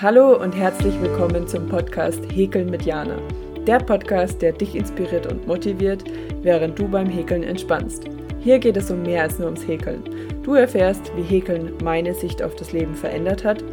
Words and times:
Hallo 0.00 0.40
und 0.40 0.54
herzlich 0.54 0.94
willkommen 1.00 1.48
zum 1.48 1.66
Podcast 1.66 2.20
Häkeln 2.32 2.70
mit 2.70 2.82
Jana. 2.82 3.18
Der 3.66 3.80
Podcast, 3.80 4.40
der 4.40 4.52
dich 4.52 4.76
inspiriert 4.76 5.26
und 5.26 5.44
motiviert, 5.48 6.04
während 6.40 6.78
du 6.78 6.86
beim 6.86 7.08
Häkeln 7.08 7.42
entspannst. 7.42 8.04
Hier 8.38 8.60
geht 8.60 8.76
es 8.76 8.92
um 8.92 9.02
mehr 9.02 9.24
als 9.24 9.40
nur 9.40 9.46
ums 9.48 9.66
Häkeln. 9.66 10.04
Du 10.44 10.54
erfährst, 10.54 11.10
wie 11.16 11.22
Häkeln 11.22 11.72
meine 11.82 12.14
Sicht 12.14 12.44
auf 12.44 12.54
das 12.54 12.72
Leben 12.72 12.94
verändert 12.94 13.42
hat. 13.42 13.64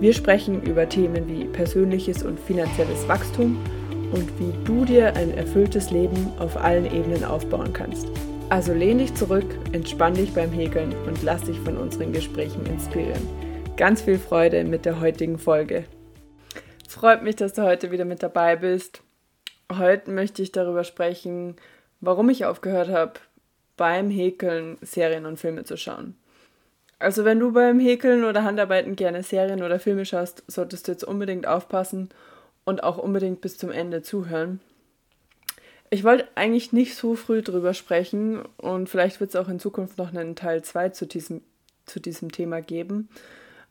Wir 0.00 0.14
sprechen 0.14 0.62
über 0.62 0.88
Themen 0.88 1.28
wie 1.28 1.44
persönliches 1.44 2.22
und 2.22 2.40
finanzielles 2.40 3.06
Wachstum 3.06 3.58
und 4.10 4.26
wie 4.40 4.54
du 4.64 4.86
dir 4.86 5.14
ein 5.16 5.36
erfülltes 5.36 5.90
Leben 5.90 6.32
auf 6.38 6.56
allen 6.56 6.86
Ebenen 6.86 7.24
aufbauen 7.24 7.74
kannst. 7.74 8.08
Also 8.48 8.72
lehn 8.72 8.96
dich 8.96 9.12
zurück, 9.12 9.58
entspann 9.72 10.14
dich 10.14 10.32
beim 10.32 10.50
Häkeln 10.50 10.94
und 11.06 11.22
lass 11.22 11.42
dich 11.42 11.60
von 11.60 11.76
unseren 11.76 12.14
Gesprächen 12.14 12.64
inspirieren 12.64 13.43
ganz 13.76 14.02
viel 14.02 14.18
Freude 14.18 14.62
mit 14.64 14.84
der 14.84 15.00
heutigen 15.00 15.38
Folge. 15.38 15.84
Freut 16.88 17.22
mich, 17.22 17.36
dass 17.36 17.54
du 17.54 17.62
heute 17.62 17.90
wieder 17.90 18.04
mit 18.04 18.22
dabei 18.22 18.56
bist. 18.56 19.02
Heute 19.72 20.12
möchte 20.12 20.42
ich 20.42 20.52
darüber 20.52 20.84
sprechen, 20.84 21.56
warum 22.00 22.28
ich 22.30 22.44
aufgehört 22.44 22.88
habe, 22.88 23.14
beim 23.76 24.10
Häkeln 24.10 24.78
Serien 24.80 25.26
und 25.26 25.40
Filme 25.40 25.64
zu 25.64 25.76
schauen. 25.76 26.14
Also 27.00 27.24
wenn 27.24 27.40
du 27.40 27.52
beim 27.52 27.80
Häkeln 27.80 28.24
oder 28.24 28.44
Handarbeiten 28.44 28.94
gerne 28.94 29.24
Serien 29.24 29.62
oder 29.62 29.80
Filme 29.80 30.04
schaust, 30.04 30.44
solltest 30.46 30.86
du 30.86 30.92
jetzt 30.92 31.04
unbedingt 31.04 31.48
aufpassen 31.48 32.10
und 32.64 32.84
auch 32.84 32.98
unbedingt 32.98 33.40
bis 33.40 33.58
zum 33.58 33.72
Ende 33.72 34.02
zuhören. 34.02 34.60
Ich 35.90 36.04
wollte 36.04 36.28
eigentlich 36.36 36.72
nicht 36.72 36.94
so 36.94 37.16
früh 37.16 37.42
drüber 37.42 37.74
sprechen 37.74 38.42
und 38.56 38.88
vielleicht 38.88 39.18
wird 39.18 39.30
es 39.30 39.36
auch 39.36 39.48
in 39.48 39.58
Zukunft 39.58 39.98
noch 39.98 40.14
einen 40.14 40.36
Teil 40.36 40.62
2 40.62 40.90
zu 40.90 41.06
diesem, 41.06 41.42
zu 41.86 41.98
diesem 41.98 42.30
Thema 42.30 42.62
geben. 42.62 43.08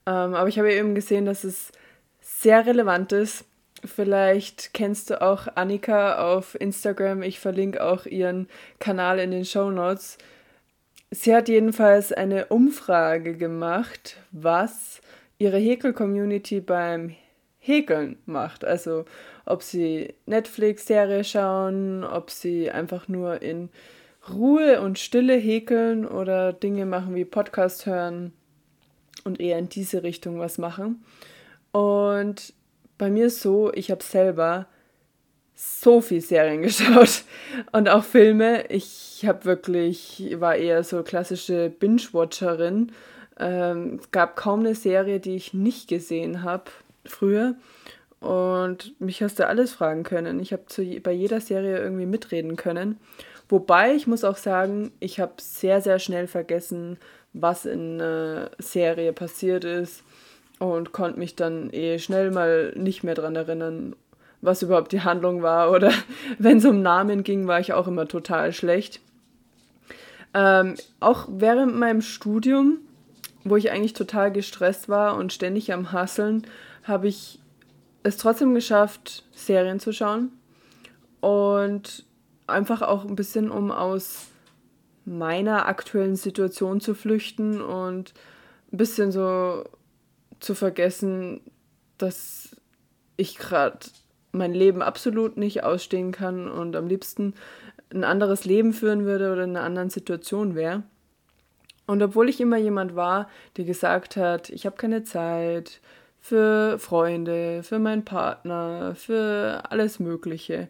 Ähm, 0.06 0.34
aber 0.34 0.48
ich 0.50 0.60
habe 0.60 0.74
eben 0.74 0.96
gesehen, 0.96 1.26
dass 1.26 1.44
es 1.44 1.72
sehr 2.22 2.66
relevant 2.66 3.12
ist. 3.12 3.46
Vielleicht 3.86 4.74
kennst 4.74 5.10
du 5.10 5.22
auch 5.22 5.48
Annika 5.56 6.34
auf 6.34 6.60
Instagram. 6.60 7.22
Ich 7.22 7.40
verlinke 7.40 7.84
auch 7.84 8.06
ihren 8.06 8.48
Kanal 8.80 9.20
in 9.20 9.32
den 9.32 9.46
Show 9.46 9.72
Notes. 9.72 10.18
Sie 11.12 11.36
hat 11.36 11.50
jedenfalls 11.50 12.12
eine 12.12 12.46
Umfrage 12.46 13.36
gemacht, 13.38 14.18
was 14.32 15.02
ihre 15.38 15.58
Häkel-Community 15.58 16.62
beim 16.62 17.16
Häkeln 17.60 18.18
macht. 18.26 18.64
Also 18.66 19.06
ob 19.46 19.64
sie 19.64 20.14
Netflix-Serie 20.26 21.24
schauen, 21.24 22.04
ob 22.04 22.32
sie 22.32 22.72
einfach 22.72 23.08
nur 23.10 23.42
in 23.42 23.70
Ruhe 24.30 24.80
und 24.82 24.98
Stille 24.98 25.36
häkeln 25.36 26.08
oder 26.08 26.54
Dinge 26.54 26.86
machen 26.86 27.16
wie 27.16 27.26
Podcast 27.26 27.86
hören 27.86 28.32
und 29.24 29.40
eher 29.40 29.58
in 29.58 29.70
diese 29.70 30.04
Richtung 30.04 30.40
was 30.40 30.58
machen. 30.58 31.04
Und 31.72 32.54
bei 32.98 33.10
mir 33.10 33.28
ist 33.28 33.42
so, 33.42 33.72
ich 33.74 33.92
habe 33.92 34.04
selber 34.04 34.68
so 35.56 36.02
viel 36.02 36.22
Serien 36.22 36.62
geschaut 36.64 37.24
und 37.72 37.90
auch 37.90 38.04
Filme. 38.04 38.66
Ich 38.70 39.24
habe 39.26 39.46
wirklich, 39.46 40.36
war 40.40 40.56
eher 40.56 40.84
so 40.84 41.04
klassische 41.04 41.70
Binge-Watcherin. 41.70 42.92
Ähm, 43.40 44.00
es 44.02 44.12
gab 44.12 44.36
kaum 44.36 44.62
eine 44.62 44.76
Serie, 44.76 45.20
die 45.20 45.36
ich 45.36 45.54
nicht 45.54 45.88
gesehen 45.88 46.44
habe 46.44 46.66
früher. 47.06 47.56
Und 48.20 49.00
mich 49.02 49.22
hast 49.22 49.40
du 49.40 49.48
alles 49.48 49.74
fragen 49.74 50.04
können. 50.04 50.40
Ich 50.40 50.54
habe 50.54 50.64
bei 51.02 51.12
jeder 51.12 51.42
Serie 51.42 51.80
irgendwie 51.80 52.06
mitreden 52.06 52.56
können. 52.56 52.98
Wobei, 53.50 53.94
ich 53.94 54.08
muss 54.08 54.24
auch 54.24 54.38
sagen, 54.38 54.92
ich 55.02 55.20
habe 55.20 55.34
sehr, 55.42 55.82
sehr 55.82 56.00
schnell 56.00 56.28
vergessen, 56.28 56.98
was 57.34 57.66
in 57.66 57.98
der 57.98 58.52
Serie 58.60 59.12
passiert 59.14 59.66
ist 59.66 60.04
und 60.60 60.92
konnte 60.92 61.20
mich 61.20 61.36
dann 61.36 61.72
eh 61.72 62.00
schnell 62.00 62.32
mal 62.32 62.74
nicht 62.76 63.04
mehr 63.04 63.16
daran 63.16 63.36
erinnern, 63.36 63.96
was 64.42 64.62
überhaupt 64.62 64.92
die 64.92 65.02
Handlung 65.02 65.42
war 65.42 65.72
oder 65.72 65.92
wenn 66.38 66.58
es 66.58 66.66
um 66.66 66.82
Namen 66.82 67.24
ging, 67.24 67.48
war 67.48 67.60
ich 67.60 67.74
auch 67.74 67.88
immer 67.88 68.08
total 68.08 68.54
schlecht. 68.54 69.00
Ähm, 70.34 70.76
auch 71.00 71.28
während 71.30 71.76
meinem 71.76 72.02
Studium, 72.02 72.80
wo 73.44 73.56
ich 73.56 73.72
eigentlich 73.72 73.94
total 73.94 74.32
gestresst 74.32 74.90
war 74.90 75.16
und 75.16 75.34
ständig 75.34 75.72
am 75.74 75.92
Hasseln, 75.92 76.46
habe 76.84 77.08
ich 77.08 77.40
es 78.04 78.18
trotzdem 78.18 78.54
geschafft, 78.54 79.24
Serien 79.32 79.80
zu 79.80 79.94
schauen 79.94 80.32
und 81.22 82.06
einfach 82.48 82.82
auch 82.82 83.06
ein 83.06 83.16
bisschen 83.16 83.50
um 83.50 83.72
aus 83.72 84.33
meiner 85.06 85.68
aktuellen 85.68 86.16
Situation 86.16 86.80
zu 86.80 86.94
flüchten 86.94 87.62
und 87.62 88.14
ein 88.72 88.78
bisschen 88.78 89.12
so 89.12 89.64
zu 90.40 90.56
vergessen, 90.56 91.42
dass 91.98 92.56
ich 93.18 93.38
gerade 93.38 93.80
mein 94.32 94.54
Leben 94.54 94.82
absolut 94.82 95.38
nicht 95.38 95.64
ausstehen 95.64 96.12
kann 96.12 96.50
und 96.50 96.76
am 96.76 96.88
liebsten 96.88 97.36
ein 97.94 98.04
anderes 98.04 98.46
Leben 98.46 98.74
führen 98.74 99.06
würde 99.06 99.32
oder 99.32 99.44
in 99.44 99.52
einer 99.52 99.66
anderen 99.66 99.90
Situation 99.90 100.56
wäre. 100.56 100.84
Und 101.86 102.02
obwohl 102.02 102.30
ich 102.30 102.42
immer 102.42 102.58
jemand 102.58 102.96
war, 102.96 103.30
der 103.58 103.66
gesagt 103.66 104.16
hat, 104.18 104.50
ich 104.50 104.66
habe 104.66 104.78
keine 104.78 105.04
Zeit 105.04 105.82
für 106.20 106.80
Freunde, 106.80 107.62
für 107.62 107.78
meinen 107.78 108.06
Partner, 108.06 108.96
für 108.96 109.62
alles 109.70 110.00
Mögliche, 110.00 110.70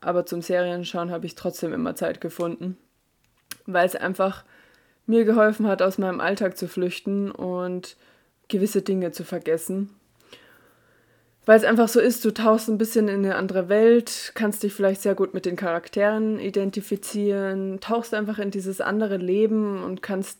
aber 0.00 0.24
zum 0.24 0.40
Serienschauen 0.40 1.10
habe 1.10 1.26
ich 1.26 1.34
trotzdem 1.34 1.72
immer 1.72 1.94
Zeit 1.96 2.20
gefunden 2.20 2.78
weil 3.66 3.86
es 3.86 3.96
einfach 3.96 4.44
mir 5.06 5.24
geholfen 5.24 5.66
hat, 5.66 5.82
aus 5.82 5.98
meinem 5.98 6.20
Alltag 6.20 6.56
zu 6.56 6.68
flüchten 6.68 7.30
und 7.30 7.96
gewisse 8.48 8.82
Dinge 8.82 9.12
zu 9.12 9.24
vergessen. 9.24 9.90
Weil 11.44 11.58
es 11.58 11.64
einfach 11.64 11.88
so 11.88 11.98
ist, 11.98 12.24
du 12.24 12.32
tauchst 12.32 12.68
ein 12.68 12.78
bisschen 12.78 13.08
in 13.08 13.24
eine 13.24 13.34
andere 13.34 13.68
Welt, 13.68 14.30
kannst 14.34 14.62
dich 14.62 14.72
vielleicht 14.72 15.02
sehr 15.02 15.16
gut 15.16 15.34
mit 15.34 15.44
den 15.44 15.56
Charakteren 15.56 16.38
identifizieren, 16.38 17.80
tauchst 17.80 18.14
einfach 18.14 18.38
in 18.38 18.52
dieses 18.52 18.80
andere 18.80 19.16
Leben 19.16 19.82
und 19.82 20.02
kannst 20.02 20.38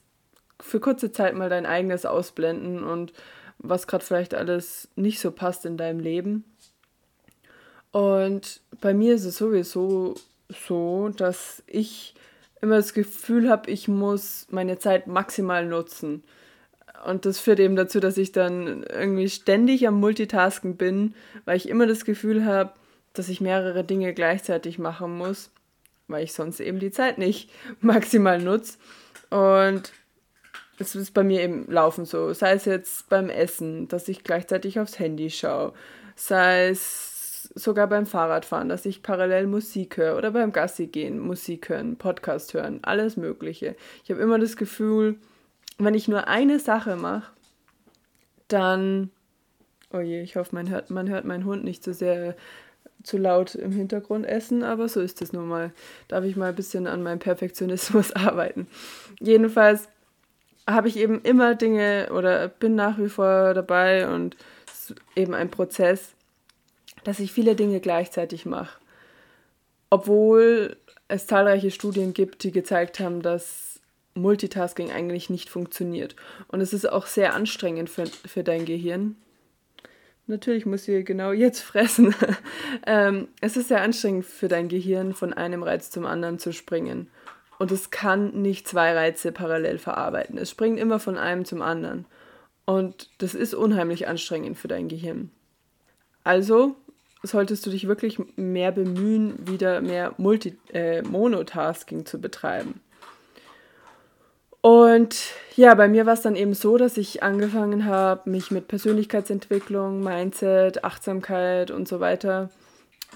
für 0.60 0.78
kurze 0.78 1.10
Zeit 1.10 1.34
mal 1.34 1.48
dein 1.48 1.66
eigenes 1.66 2.06
ausblenden 2.06 2.84
und 2.84 3.12
was 3.58 3.88
gerade 3.88 4.04
vielleicht 4.04 4.34
alles 4.34 4.88
nicht 4.94 5.18
so 5.18 5.32
passt 5.32 5.66
in 5.66 5.76
deinem 5.76 5.98
Leben. 5.98 6.44
Und 7.90 8.60
bei 8.80 8.94
mir 8.94 9.14
ist 9.14 9.24
es 9.24 9.36
sowieso 9.36 10.14
so, 10.48 11.10
dass 11.16 11.64
ich 11.66 12.14
immer 12.62 12.76
das 12.76 12.94
Gefühl 12.94 13.50
habe, 13.50 13.70
ich 13.70 13.88
muss 13.88 14.46
meine 14.50 14.78
Zeit 14.78 15.06
maximal 15.06 15.66
nutzen. 15.66 16.22
Und 17.04 17.26
das 17.26 17.40
führt 17.40 17.58
eben 17.58 17.76
dazu, 17.76 17.98
dass 17.98 18.16
ich 18.16 18.30
dann 18.32 18.84
irgendwie 18.84 19.28
ständig 19.28 19.86
am 19.88 19.98
Multitasken 19.98 20.76
bin, 20.76 21.14
weil 21.44 21.56
ich 21.56 21.68
immer 21.68 21.86
das 21.86 22.04
Gefühl 22.04 22.46
habe, 22.46 22.72
dass 23.12 23.28
ich 23.28 23.40
mehrere 23.40 23.84
Dinge 23.84 24.14
gleichzeitig 24.14 24.78
machen 24.78 25.18
muss, 25.18 25.50
weil 26.06 26.22
ich 26.24 26.32
sonst 26.32 26.60
eben 26.60 26.78
die 26.78 26.92
Zeit 26.92 27.18
nicht 27.18 27.50
maximal 27.80 28.40
nutze. 28.40 28.78
Und 29.30 29.92
es 30.78 30.94
ist 30.94 31.12
bei 31.12 31.24
mir 31.24 31.42
eben 31.42 31.70
laufen 31.70 32.04
so. 32.04 32.32
Sei 32.32 32.52
es 32.52 32.64
jetzt 32.64 33.08
beim 33.08 33.28
Essen, 33.28 33.88
dass 33.88 34.08
ich 34.08 34.22
gleichzeitig 34.22 34.78
aufs 34.78 34.98
Handy 34.98 35.30
schaue. 35.30 35.72
Sei 36.14 36.68
es 36.68 37.11
sogar 37.54 37.86
beim 37.86 38.06
Fahrradfahren, 38.06 38.68
dass 38.68 38.86
ich 38.86 39.02
parallel 39.02 39.46
Musik 39.46 39.96
höre 39.96 40.16
oder 40.16 40.30
beim 40.30 40.52
Gassi 40.52 40.86
gehen 40.86 41.18
Musik 41.18 41.68
hören, 41.68 41.96
Podcast 41.96 42.54
hören, 42.54 42.80
alles 42.82 43.16
Mögliche. 43.16 43.76
Ich 44.04 44.10
habe 44.10 44.20
immer 44.20 44.38
das 44.38 44.56
Gefühl, 44.56 45.16
wenn 45.78 45.94
ich 45.94 46.08
nur 46.08 46.28
eine 46.28 46.58
Sache 46.58 46.96
mache, 46.96 47.30
dann, 48.48 49.10
oh 49.92 50.00
je, 50.00 50.22
ich 50.22 50.36
hoffe, 50.36 50.54
man 50.54 50.68
hört, 50.70 50.90
man 50.90 51.08
hört 51.08 51.24
meinen 51.24 51.44
Hund 51.44 51.64
nicht 51.64 51.82
so 51.84 51.92
sehr 51.92 52.36
zu 53.02 53.18
laut 53.18 53.54
im 53.54 53.72
Hintergrund 53.72 54.26
essen, 54.26 54.62
aber 54.62 54.88
so 54.88 55.00
ist 55.00 55.22
es 55.22 55.32
nun 55.32 55.48
mal. 55.48 55.72
Darf 56.08 56.24
ich 56.24 56.36
mal 56.36 56.50
ein 56.50 56.54
bisschen 56.54 56.86
an 56.86 57.02
meinem 57.02 57.18
Perfektionismus 57.18 58.12
arbeiten. 58.16 58.66
Jedenfalls 59.20 59.88
habe 60.66 60.88
ich 60.88 60.96
eben 60.96 61.20
immer 61.22 61.54
Dinge 61.54 62.08
oder 62.12 62.48
bin 62.48 62.74
nach 62.76 62.98
wie 62.98 63.08
vor 63.08 63.54
dabei 63.54 64.08
und 64.08 64.36
es 64.66 64.90
ist 64.90 65.00
eben 65.16 65.34
ein 65.34 65.50
Prozess, 65.50 66.14
dass 67.04 67.20
ich 67.20 67.32
viele 67.32 67.54
Dinge 67.54 67.80
gleichzeitig 67.80 68.46
mache. 68.46 68.78
Obwohl 69.90 70.76
es 71.08 71.26
zahlreiche 71.26 71.70
Studien 71.70 72.14
gibt, 72.14 72.42
die 72.44 72.52
gezeigt 72.52 73.00
haben, 73.00 73.22
dass 73.22 73.80
Multitasking 74.14 74.90
eigentlich 74.90 75.30
nicht 75.30 75.50
funktioniert. 75.50 76.16
Und 76.48 76.60
es 76.60 76.72
ist 76.72 76.90
auch 76.90 77.06
sehr 77.06 77.34
anstrengend 77.34 77.90
für, 77.90 78.06
für 78.06 78.44
dein 78.44 78.64
Gehirn. 78.64 79.16
Natürlich 80.26 80.66
muss 80.66 80.86
ich 80.86 81.04
genau 81.04 81.32
jetzt 81.32 81.60
fressen. 81.60 82.14
ähm, 82.86 83.28
es 83.40 83.56
ist 83.56 83.68
sehr 83.68 83.82
anstrengend 83.82 84.24
für 84.24 84.48
dein 84.48 84.68
Gehirn, 84.68 85.14
von 85.14 85.32
einem 85.32 85.62
Reiz 85.62 85.90
zum 85.90 86.06
anderen 86.06 86.38
zu 86.38 86.52
springen. 86.52 87.08
Und 87.58 87.70
es 87.70 87.90
kann 87.90 88.42
nicht 88.42 88.66
zwei 88.66 88.92
Reize 88.92 89.32
parallel 89.32 89.78
verarbeiten. 89.78 90.38
Es 90.38 90.50
springt 90.50 90.78
immer 90.78 90.98
von 90.98 91.16
einem 91.16 91.44
zum 91.44 91.62
anderen. 91.62 92.06
Und 92.64 93.10
das 93.18 93.34
ist 93.34 93.54
unheimlich 93.54 94.08
anstrengend 94.08 94.56
für 94.56 94.68
dein 94.68 94.88
Gehirn. 94.88 95.30
Also 96.24 96.76
solltest 97.22 97.64
du 97.66 97.70
dich 97.70 97.86
wirklich 97.86 98.18
mehr 98.36 98.72
bemühen, 98.72 99.46
wieder 99.46 99.80
mehr 99.80 100.14
Multi 100.18 100.56
äh, 100.72 101.02
Monotasking 101.02 102.04
zu 102.06 102.20
betreiben. 102.20 102.80
Und 104.60 105.16
ja, 105.56 105.74
bei 105.74 105.88
mir 105.88 106.06
war 106.06 106.14
es 106.14 106.22
dann 106.22 106.36
eben 106.36 106.54
so, 106.54 106.76
dass 106.76 106.96
ich 106.96 107.22
angefangen 107.22 107.84
habe, 107.84 108.30
mich 108.30 108.52
mit 108.52 108.68
Persönlichkeitsentwicklung, 108.68 110.02
Mindset, 110.02 110.84
Achtsamkeit 110.84 111.72
und 111.72 111.88
so 111.88 111.98
weiter 111.98 112.48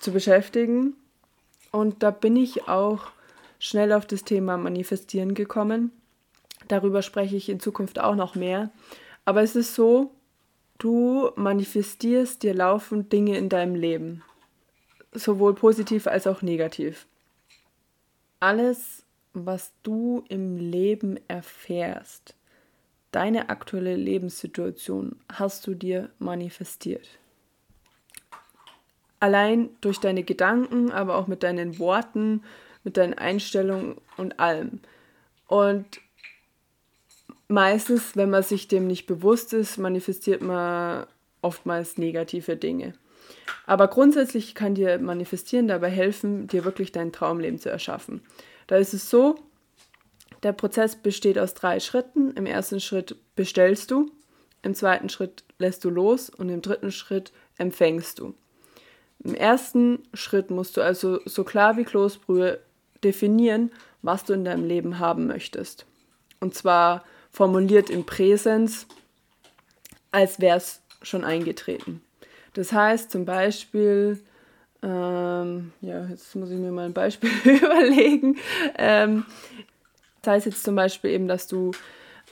zu 0.00 0.12
beschäftigen. 0.12 0.94
Und 1.70 2.02
da 2.02 2.10
bin 2.10 2.36
ich 2.36 2.68
auch 2.68 3.06
schnell 3.60 3.92
auf 3.92 4.06
das 4.06 4.24
Thema 4.24 4.56
Manifestieren 4.56 5.34
gekommen. 5.34 5.92
Darüber 6.66 7.02
spreche 7.02 7.36
ich 7.36 7.48
in 7.48 7.60
Zukunft 7.60 8.00
auch 8.00 8.16
noch 8.16 8.34
mehr. 8.34 8.70
Aber 9.24 9.42
es 9.42 9.54
ist 9.54 9.74
so, 9.74 10.10
du 10.78 11.30
manifestierst 11.36 12.42
dir 12.42 12.54
laufend 12.54 13.12
Dinge 13.12 13.36
in 13.36 13.48
deinem 13.48 13.74
Leben. 13.74 14.22
Sowohl 15.12 15.54
positiv 15.54 16.06
als 16.06 16.26
auch 16.26 16.42
negativ. 16.42 17.06
Alles, 18.40 19.04
was 19.32 19.72
du 19.82 20.24
im 20.28 20.56
Leben 20.58 21.18
erfährst, 21.28 22.34
deine 23.12 23.48
aktuelle 23.48 23.96
Lebenssituation, 23.96 25.16
hast 25.32 25.66
du 25.66 25.74
dir 25.74 26.10
manifestiert. 26.18 27.08
Allein 29.20 29.70
durch 29.80 29.98
deine 29.98 30.22
Gedanken, 30.22 30.92
aber 30.92 31.16
auch 31.16 31.26
mit 31.26 31.42
deinen 31.42 31.78
Worten, 31.78 32.42
mit 32.84 32.98
deinen 32.98 33.14
Einstellungen 33.14 33.96
und 34.18 34.38
allem. 34.38 34.80
Und 35.48 35.86
meistens, 37.48 38.16
wenn 38.16 38.30
man 38.30 38.42
sich 38.42 38.68
dem 38.68 38.86
nicht 38.86 39.06
bewusst 39.06 39.52
ist, 39.52 39.78
manifestiert 39.78 40.42
man 40.42 41.06
oftmals 41.42 41.98
negative 41.98 42.56
Dinge. 42.56 42.94
Aber 43.66 43.88
grundsätzlich 43.88 44.54
kann 44.54 44.74
dir 44.74 44.98
Manifestieren 44.98 45.68
dabei 45.68 45.90
helfen, 45.90 46.46
dir 46.46 46.64
wirklich 46.64 46.92
dein 46.92 47.12
Traumleben 47.12 47.58
zu 47.58 47.68
erschaffen. 47.68 48.22
Da 48.66 48.76
ist 48.76 48.94
es 48.94 49.10
so, 49.10 49.36
der 50.42 50.52
Prozess 50.52 50.96
besteht 50.96 51.38
aus 51.38 51.54
drei 51.54 51.80
Schritten. 51.80 52.32
Im 52.32 52.46
ersten 52.46 52.80
Schritt 52.80 53.16
bestellst 53.34 53.90
du, 53.90 54.10
im 54.62 54.74
zweiten 54.74 55.08
Schritt 55.08 55.44
lässt 55.58 55.84
du 55.84 55.90
los 55.90 56.30
und 56.30 56.48
im 56.48 56.62
dritten 56.62 56.92
Schritt 56.92 57.32
empfängst 57.58 58.18
du. 58.18 58.34
Im 59.24 59.34
ersten 59.34 60.02
Schritt 60.14 60.50
musst 60.50 60.76
du 60.76 60.82
also 60.82 61.20
so 61.24 61.42
klar 61.44 61.76
wie 61.76 61.84
Kloßbrühe 61.84 62.60
definieren, 63.02 63.72
was 64.02 64.24
du 64.24 64.34
in 64.34 64.44
deinem 64.44 64.64
Leben 64.64 64.98
haben 64.98 65.26
möchtest. 65.26 65.86
Und 66.40 66.54
zwar 66.54 67.04
formuliert 67.36 67.90
im 67.90 68.06
Präsens, 68.06 68.86
als 70.10 70.40
wäre 70.40 70.56
es 70.56 70.80
schon 71.02 71.22
eingetreten. 71.22 72.00
Das 72.54 72.72
heißt 72.72 73.10
zum 73.10 73.26
Beispiel, 73.26 74.18
ähm, 74.82 75.70
ja, 75.82 76.06
jetzt 76.06 76.34
muss 76.34 76.50
ich 76.50 76.56
mir 76.56 76.72
mal 76.72 76.86
ein 76.86 76.94
Beispiel 76.94 77.28
überlegen. 77.44 78.38
Ähm, 78.78 79.26
das 80.22 80.32
heißt 80.32 80.46
jetzt 80.46 80.64
zum 80.64 80.76
Beispiel 80.76 81.10
eben, 81.10 81.28
dass 81.28 81.46
du 81.46 81.72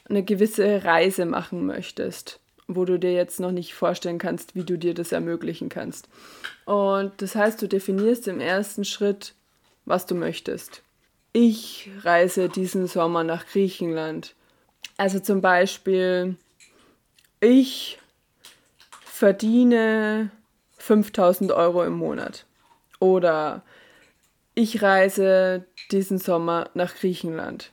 eine 0.09 0.23
gewisse 0.23 0.85
Reise 0.85 1.27
machen 1.27 1.67
möchtest, 1.67 2.41
wo 2.67 2.87
du 2.87 2.99
dir 2.99 3.13
jetzt 3.13 3.41
noch 3.41 3.53
nicht 3.53 3.75
vorstellen 3.75 4.19
kannst, 4.19 4.55
wie 4.55 4.65
du 4.65 4.79
dir 4.79 4.95
das 4.95 5.13
ermöglichen 5.13 5.69
kannst. 5.69 6.09
Und 6.65 7.13
das 7.19 7.35
heißt, 7.35 7.61
du 7.61 7.69
definierst 7.69 8.27
im 8.27 8.41
ersten 8.41 8.87
Schritt, 8.87 9.35
was 9.85 10.07
du 10.07 10.15
möchtest. 10.15 10.83
Ich 11.35 11.91
reise 12.01 12.49
diesen 12.49 12.87
Sommer 12.87 13.23
nach 13.23 13.45
Griechenland. 13.45 14.35
Also 14.97 15.19
zum 15.19 15.41
Beispiel, 15.41 16.37
ich 17.41 17.99
verdiene 19.05 20.31
5000 20.79 21.53
Euro 21.53 21.85
im 21.85 21.95
Monat. 21.95 22.47
Oder 23.01 23.63
ich 24.55 24.83
reise 24.83 25.67
diesen 25.91 26.19
Sommer 26.19 26.71
nach 26.75 26.95
Griechenland. 26.95 27.73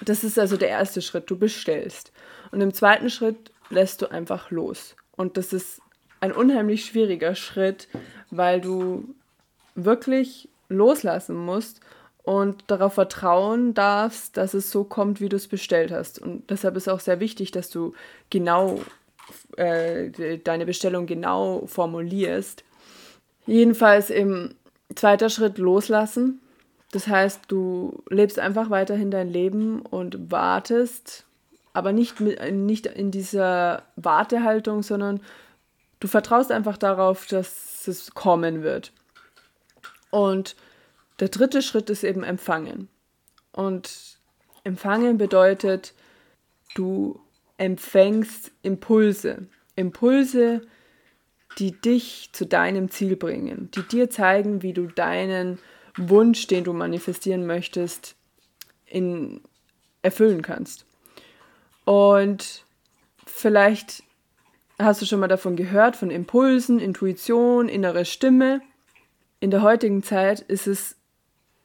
Das 0.00 0.24
ist 0.24 0.38
also 0.38 0.56
der 0.56 0.68
erste 0.68 1.02
Schritt. 1.02 1.30
Du 1.30 1.38
bestellst. 1.38 2.12
Und 2.50 2.60
im 2.60 2.72
zweiten 2.72 3.10
Schritt 3.10 3.52
lässt 3.70 4.02
du 4.02 4.10
einfach 4.10 4.50
los. 4.50 4.96
Und 5.16 5.36
das 5.36 5.52
ist 5.52 5.80
ein 6.20 6.32
unheimlich 6.32 6.84
schwieriger 6.84 7.34
Schritt, 7.34 7.88
weil 8.30 8.60
du 8.60 9.14
wirklich 9.74 10.48
loslassen 10.68 11.36
musst 11.36 11.80
und 12.28 12.62
darauf 12.66 12.92
vertrauen 12.92 13.72
darfst, 13.72 14.36
dass 14.36 14.52
es 14.52 14.70
so 14.70 14.84
kommt, 14.84 15.18
wie 15.18 15.30
du 15.30 15.36
es 15.36 15.48
bestellt 15.48 15.90
hast. 15.90 16.18
Und 16.18 16.50
deshalb 16.50 16.76
ist 16.76 16.86
auch 16.86 17.00
sehr 17.00 17.20
wichtig, 17.20 17.52
dass 17.52 17.70
du 17.70 17.94
genau 18.28 18.82
äh, 19.56 20.36
deine 20.36 20.66
Bestellung 20.66 21.06
genau 21.06 21.64
formulierst. 21.64 22.64
Jedenfalls 23.46 24.10
im 24.10 24.54
zweiter 24.94 25.30
Schritt 25.30 25.56
loslassen. 25.56 26.42
Das 26.92 27.08
heißt, 27.08 27.44
du 27.48 28.02
lebst 28.10 28.38
einfach 28.38 28.68
weiterhin 28.68 29.10
dein 29.10 29.30
Leben 29.30 29.80
und 29.80 30.30
wartest, 30.30 31.24
aber 31.72 31.92
nicht, 31.92 32.20
mit, 32.20 32.52
nicht 32.52 32.84
in 32.84 33.10
dieser 33.10 33.84
Wartehaltung, 33.96 34.82
sondern 34.82 35.22
du 35.98 36.08
vertraust 36.08 36.52
einfach 36.52 36.76
darauf, 36.76 37.24
dass 37.24 37.88
es 37.88 38.12
kommen 38.12 38.62
wird. 38.62 38.92
Und 40.10 40.56
der 41.20 41.28
dritte 41.28 41.62
Schritt 41.62 41.90
ist 41.90 42.04
eben 42.04 42.22
empfangen. 42.22 42.88
Und 43.52 44.18
empfangen 44.64 45.18
bedeutet, 45.18 45.94
du 46.74 47.20
empfängst 47.56 48.52
Impulse. 48.62 49.48
Impulse, 49.74 50.62
die 51.58 51.72
dich 51.72 52.30
zu 52.32 52.46
deinem 52.46 52.90
Ziel 52.90 53.16
bringen, 53.16 53.70
die 53.74 53.82
dir 53.82 54.10
zeigen, 54.10 54.62
wie 54.62 54.72
du 54.72 54.86
deinen 54.86 55.58
Wunsch, 55.96 56.46
den 56.46 56.64
du 56.64 56.72
manifestieren 56.72 57.46
möchtest, 57.46 58.14
in, 58.86 59.40
erfüllen 60.02 60.42
kannst. 60.42 60.86
Und 61.84 62.64
vielleicht 63.26 64.04
hast 64.78 65.02
du 65.02 65.06
schon 65.06 65.20
mal 65.20 65.28
davon 65.28 65.56
gehört, 65.56 65.96
von 65.96 66.10
Impulsen, 66.10 66.78
Intuition, 66.78 67.68
innere 67.68 68.04
Stimme. 68.04 68.60
In 69.40 69.50
der 69.50 69.62
heutigen 69.62 70.02
Zeit 70.02 70.40
ist 70.40 70.66
es 70.66 70.97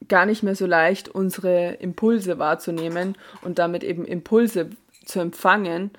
gar 0.08 0.26
nicht 0.26 0.42
mehr 0.42 0.54
so 0.54 0.66
leicht, 0.66 1.08
unsere 1.08 1.74
Impulse 1.74 2.38
wahrzunehmen 2.38 3.16
und 3.42 3.58
damit 3.58 3.84
eben 3.84 4.04
Impulse 4.04 4.70
zu 5.04 5.20
empfangen, 5.20 5.90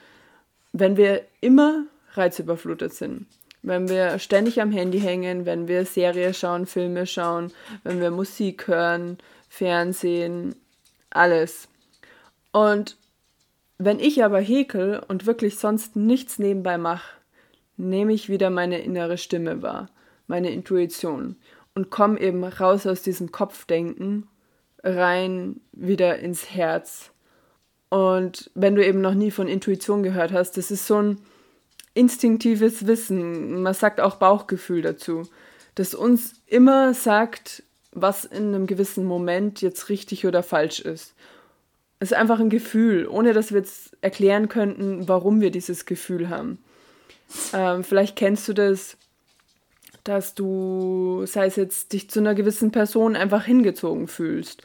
wenn 0.74 0.98
wir 0.98 1.24
immer 1.42 1.86
reizüberflutet 2.14 2.94
sind. 2.94 3.28
Wenn 3.62 3.90
wir 3.90 4.20
ständig 4.20 4.62
am 4.62 4.72
Handy 4.72 5.00
hängen, 5.00 5.46
wenn 5.46 5.68
wir 5.68 5.86
Serie 5.86 6.34
schauen, 6.34 6.68
Filme 6.68 7.08
schauen, 7.08 7.52
wenn 7.84 8.00
wir 8.00 8.12
Musik 8.12 8.68
hören, 8.68 9.18
Fernsehen, 9.50 10.56
alles. 11.10 11.68
Und 12.52 12.98
wenn 13.78 14.00
ich 14.00 14.24
aber 14.24 14.40
häkel 14.40 15.02
und 15.08 15.26
wirklich 15.26 15.58
sonst 15.58 15.96
nichts 15.96 16.40
nebenbei 16.40 16.78
mache, 16.78 17.10
nehme 17.78 18.14
ich 18.14 18.30
wieder 18.30 18.50
meine 18.50 18.80
innere 18.80 19.18
Stimme 19.18 19.62
wahr, 19.62 19.90
meine 20.28 20.52
Intuition 20.52 21.36
und 21.76 21.90
komme 21.90 22.20
eben 22.20 22.44
raus 22.44 22.88
aus 22.88 23.02
diesem 23.02 23.32
Kopfdenken 23.32 24.28
rein 24.84 25.60
wieder 25.72 26.20
ins 26.20 26.52
Herz. 26.52 27.12
Und 27.90 28.50
wenn 28.56 28.76
du 28.76 28.86
eben 28.86 29.02
noch 29.02 29.14
nie 29.14 29.32
von 29.32 29.48
Intuition 29.48 30.04
gehört 30.04 30.32
hast, 30.32 30.58
das 30.58 30.72
ist 30.72 30.88
so 30.88 31.02
ein 31.02 31.22
instinktives 31.94 32.88
Wissen, 32.88 33.62
man 33.62 33.74
sagt 33.74 34.02
auch 34.02 34.16
Bauchgefühl 34.16 34.82
dazu, 34.82 35.24
das 35.76 35.94
uns 35.94 36.42
immer 36.48 36.94
sagt, 36.94 37.64
was 37.92 38.26
in 38.26 38.54
einem 38.54 38.68
gewissen 38.68 39.06
Moment 39.06 39.62
jetzt 39.62 39.90
richtig 39.90 40.26
oder 40.26 40.44
falsch 40.44 40.80
ist. 40.80 41.14
Es 42.00 42.12
ist 42.12 42.18
einfach 42.18 42.40
ein 42.40 42.50
Gefühl, 42.50 43.08
ohne 43.08 43.34
dass 43.34 43.52
wir 43.52 43.60
jetzt 43.60 43.96
erklären 44.02 44.50
könnten, 44.50 45.08
warum 45.08 45.40
wir 45.40 45.52
dieses 45.52 45.86
Gefühl 45.86 46.30
haben. 46.30 46.60
Ähm, 47.54 47.84
vielleicht 47.84 48.18
kennst 48.18 48.48
du 48.48 48.54
das, 48.54 48.98
dass 50.06 50.36
du, 50.36 51.26
sei 51.26 51.48
es 51.48 51.58
jetzt, 51.58 51.92
dich 51.92 52.10
zu 52.10 52.20
einer 52.20 52.36
gewissen 52.36 52.72
Person 52.72 53.16
einfach 53.16 53.44
hingezogen 53.44 54.08
fühlst. 54.08 54.62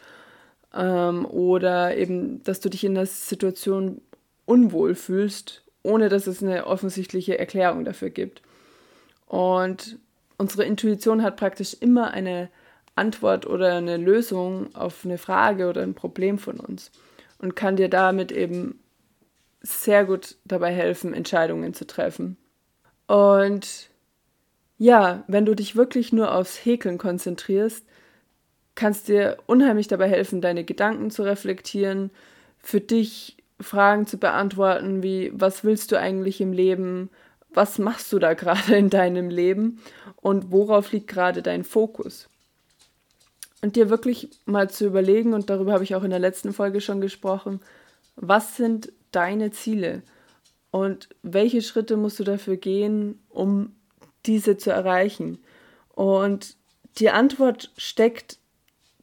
Ähm, 0.73 1.27
oder 1.27 1.97
eben, 1.97 2.43
dass 2.45 2.61
du 2.61 2.69
dich 2.69 2.85
in 2.85 2.95
der 2.95 3.07
Situation 3.07 4.01
unwohl 4.45 4.95
fühlst, 4.95 5.65
ohne 5.83 6.09
dass 6.09 6.27
es 6.27 6.43
eine 6.43 6.67
offensichtliche 6.67 7.39
Erklärung 7.39 7.85
dafür 7.85 8.11
gibt. 8.11 8.43
Und 9.27 9.99
unsere 10.37 10.65
Intuition 10.65 11.23
hat 11.23 11.37
praktisch 11.37 11.75
immer 11.81 12.13
eine 12.13 12.51
Antwort 12.95 13.47
oder 13.47 13.77
eine 13.77 13.97
Lösung 13.97 14.75
auf 14.75 15.05
eine 15.05 15.19
Frage 15.19 15.69
oder 15.69 15.83
ein 15.83 15.95
Problem 15.95 16.39
von 16.39 16.61
uns 16.61 16.91
und 17.39 17.57
kann 17.57 17.77
dir 17.77 17.89
damit 17.89 18.31
eben 18.31 18.79
sehr 19.63 20.05
gut 20.05 20.37
dabei 20.45 20.73
helfen, 20.73 21.15
Entscheidungen 21.15 21.73
zu 21.73 21.87
treffen. 21.87 22.37
Und 23.07 23.91
ja, 24.81 25.25
wenn 25.27 25.45
du 25.45 25.55
dich 25.55 25.77
wirklich 25.77 26.11
nur 26.11 26.35
aufs 26.35 26.65
Häkeln 26.65 26.97
konzentrierst, 26.97 27.85
kannst 28.75 29.09
dir 29.09 29.37
unheimlich 29.45 29.89
dabei 29.89 30.09
helfen, 30.09 30.41
deine 30.41 30.65
Gedanken 30.65 31.11
zu 31.11 31.23
reflektieren, 31.23 32.11
für 32.63 32.81
dich 32.81 33.37
Fragen 33.61 34.07
zu 34.07 34.17
beantworten, 34.17 35.03
wie 35.03 35.33
was 35.35 35.65
willst 35.65 35.93
du 35.93 35.99
eigentlich 35.99 36.41
im 36.41 36.55
Leben, 36.55 37.11
was 37.53 37.79
machst 37.79 38.11
du 38.11 38.19
da 38.19 38.33
gerade 38.33 38.75
in 38.75 38.89
deinem 38.89 39.29
Leben? 39.29 39.81
Und 40.17 40.51
worauf 40.51 40.93
liegt 40.93 41.09
gerade 41.09 41.43
dein 41.43 41.63
Fokus. 41.63 42.27
und 43.61 43.77
dir 43.77 43.91
wirklich 43.91 44.31
mal 44.47 44.71
zu 44.71 44.87
überlegen, 44.87 45.35
und 45.35 45.51
darüber 45.51 45.75
habe 45.75 45.85
ich 45.85 45.95
auch 45.95 46.05
in 46.05 46.11
der 46.11 46.19
letzten 46.19 46.55
Folge 46.55 46.81
schon 46.81 47.03
gesprochen, 47.03 47.61
was 48.17 48.57
sind 48.57 48.93
deine 49.13 49.51
Ziele? 49.51 50.03
Und 50.71 51.11
welche 51.23 51.61
Schritte 51.61 51.99
musst 51.99 52.19
du 52.19 52.25
dafür 52.25 52.57
gehen, 52.57 53.21
um 53.29 53.75
diese 54.27 54.57
zu 54.57 54.71
erreichen. 54.71 55.39
Und 55.91 56.57
die 56.99 57.11
Antwort 57.11 57.73
steckt 57.77 58.39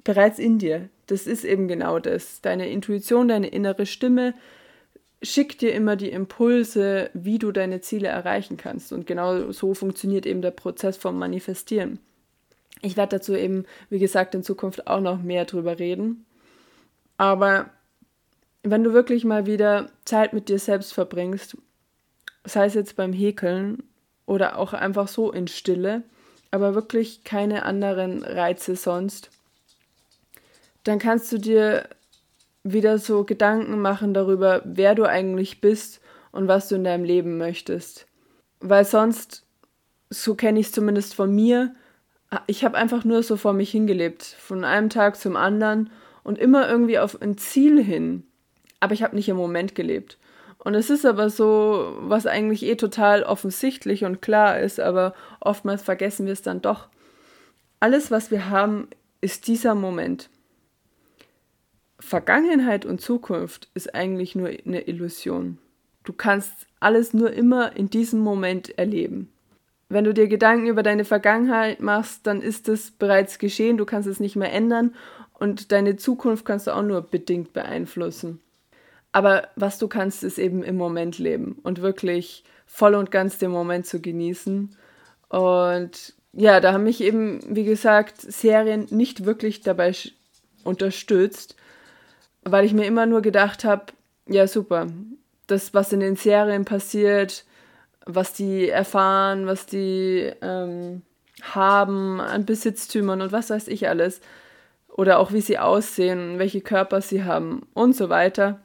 bereits 0.04 0.40
in 0.40 0.60
dir. 0.60 0.90
Das 1.08 1.28
ist 1.28 1.44
eben 1.44 1.68
genau 1.68 2.00
das. 2.00 2.42
Deine 2.42 2.70
Intuition, 2.70 3.28
deine 3.28 3.48
innere 3.48 3.86
Stimme 3.86 4.34
schickt 5.22 5.62
dir 5.62 5.74
immer 5.74 5.96
die 5.96 6.12
Impulse, 6.12 7.10
wie 7.14 7.40
du 7.40 7.52
deine 7.52 7.82
Ziele 7.82 8.08
erreichen 8.08 8.58
kannst. 8.58 8.94
Und 8.94 9.08
genau 9.08 9.52
so 9.52 9.74
funktioniert 9.74 10.26
eben 10.26 10.42
der 10.42 10.52
Prozess 10.52 10.98
vom 10.98 11.18
Manifestieren. 11.18 12.00
Ich 12.82 12.98
werde 12.98 13.18
dazu 13.18 13.36
eben, 13.36 13.66
wie 13.90 14.00
gesagt, 14.00 14.36
in 14.36 14.44
Zukunft 14.44 14.88
auch 14.88 15.02
noch 15.02 15.22
mehr 15.22 15.46
drüber 15.46 15.80
reden. 15.80 16.26
Aber 17.18 17.72
wenn 18.64 18.84
du 18.84 18.94
wirklich 18.94 19.26
mal 19.26 19.46
wieder 19.46 19.90
Zeit 20.06 20.34
mit 20.34 20.50
dir 20.50 20.60
selbst 20.60 20.94
verbringst, 20.94 21.58
sei 22.44 22.66
es 22.66 22.76
jetzt 22.76 22.96
beim 22.96 23.14
Häkeln 23.14 23.84
oder 24.28 24.60
auch 24.60 24.74
einfach 24.74 25.08
so 25.08 25.32
in 25.32 25.48
Stille, 25.48 26.04
aber 26.52 26.76
wirklich 26.76 27.24
keine 27.24 27.64
anderen 27.64 28.24
Reize 28.24 28.76
sonst, 28.76 29.32
dann 30.84 31.00
kannst 31.00 31.32
du 31.32 31.40
dir 31.40 31.90
wieder 32.64 33.00
so 33.00 33.24
Gedanken 33.24 33.80
machen 33.80 34.14
darüber, 34.14 34.62
wer 34.66 34.94
du 34.94 35.06
eigentlich 35.06 35.62
bist 35.62 36.02
und 36.32 36.48
was 36.48 36.68
du 36.68 36.76
in 36.76 36.84
deinem 36.84 37.04
Leben 37.04 37.38
möchtest. 37.38 38.06
Weil 38.60 38.86
sonst, 38.86 39.46
so 40.10 40.36
kenne 40.36 40.60
ich 40.60 40.68
es 40.68 40.72
zumindest 40.74 41.16
von 41.16 41.34
mir, 41.34 41.74
ich 42.46 42.66
habe 42.66 42.78
einfach 42.78 43.06
nur 43.06 43.24
so 43.24 43.38
vor 43.38 43.54
mich 43.54 43.72
hingelebt, 43.72 44.24
von 44.24 44.64
einem 44.64 44.90
Tag 44.90 45.16
zum 45.16 45.38
anderen 45.38 45.90
und 46.24 46.38
immer 46.38 46.70
irgendwie 46.70 47.00
auf 47.00 47.22
ein 47.22 47.38
Ziel 47.38 47.82
hin. 47.82 48.24
Aber 48.82 48.94
ich 48.94 49.04
habe 49.04 49.16
nicht 49.16 49.30
im 49.30 49.38
Moment 49.38 49.76
gelebt. 49.76 50.18
Und 50.68 50.76
es 50.76 50.90
ist 50.90 51.06
aber 51.06 51.30
so, 51.30 51.96
was 52.02 52.26
eigentlich 52.26 52.64
eh 52.64 52.76
total 52.76 53.24
offensichtlich 53.24 54.04
und 54.04 54.22
klar 54.22 54.60
ist, 54.60 54.82
aber 54.82 55.14
oftmals 55.40 55.82
vergessen 55.82 56.26
wir 56.26 56.34
es 56.34 56.42
dann 56.42 56.62
doch. 56.62 56.90
Alles, 57.80 58.12
was 58.12 58.32
wir 58.32 58.50
haben, 58.50 58.90
ist 59.22 59.48
dieser 59.48 59.76
Moment. 59.76 60.30
Vergangenheit 62.02 62.86
und 62.86 63.00
Zukunft 63.00 63.70
ist 63.76 63.96
eigentlich 63.96 64.36
nur 64.36 64.50
eine 64.50 64.82
Illusion. 64.90 65.58
Du 66.04 66.12
kannst 66.12 66.52
alles 66.82 67.14
nur 67.14 67.32
immer 67.32 67.78
in 67.78 67.90
diesem 67.90 68.20
Moment 68.20 68.78
erleben. 68.78 69.32
Wenn 69.88 70.04
du 70.04 70.14
dir 70.14 70.28
Gedanken 70.28 70.68
über 70.68 70.84
deine 70.84 71.06
Vergangenheit 71.06 71.80
machst, 71.80 72.28
dann 72.28 72.42
ist 72.42 72.68
es 72.68 72.92
bereits 72.92 73.40
geschehen, 73.40 73.78
du 73.78 73.86
kannst 73.86 74.10
es 74.10 74.20
nicht 74.20 74.36
mehr 74.36 74.52
ändern 74.52 74.96
und 75.40 75.72
deine 75.72 75.96
Zukunft 75.96 76.44
kannst 76.44 76.68
du 76.68 76.76
auch 76.76 76.84
nur 76.84 77.04
bedingt 77.04 77.54
beeinflussen. 77.54 78.42
Aber 79.18 79.48
was 79.56 79.80
du 79.80 79.88
kannst, 79.88 80.24
ist 80.24 80.38
eben 80.38 80.62
im 80.62 80.78
Moment 80.78 81.18
leben 81.18 81.58
und 81.64 81.82
wirklich 81.82 82.44
voll 82.68 82.94
und 82.94 83.10
ganz 83.10 83.40
den 83.40 83.50
Moment 83.50 83.88
zu 83.88 84.00
genießen. 84.00 84.76
Und 85.30 86.14
ja, 86.34 86.60
da 86.60 86.72
haben 86.72 86.84
mich 86.84 87.02
eben, 87.02 87.40
wie 87.50 87.64
gesagt, 87.64 88.22
Serien 88.22 88.86
nicht 88.92 89.26
wirklich 89.26 89.62
dabei 89.62 89.94
unterstützt, 90.64 91.56
weil 92.44 92.64
ich 92.64 92.76
mir 92.76 92.86
immer 92.86 93.08
nur 93.08 93.24
gedacht 93.24 93.64
habe, 93.64 93.88
ja 94.28 94.46
super, 94.46 94.86
das, 95.48 95.74
was 95.74 95.92
in 95.92 96.00
den 96.00 96.16
Serien 96.16 96.64
passiert, 96.64 97.44
was 98.06 98.34
die 98.34 98.70
erfahren, 98.70 99.48
was 99.48 99.66
die 99.66 100.32
ähm, 100.44 101.02
haben 101.42 102.22
an 102.22 102.46
Besitztümern 102.46 103.24
und 103.24 103.32
was 103.32 103.50
weiß 103.50 103.68
ich 103.68 103.90
alles. 103.90 104.22
Oder 104.90 105.18
auch 105.18 105.32
wie 105.32 105.42
sie 105.42 105.58
aussehen, 105.58 106.38
welche 106.38 106.62
Körper 106.62 107.02
sie 107.02 107.24
haben 107.24 107.66
und 107.74 107.96
so 107.96 108.10
weiter. 108.10 108.60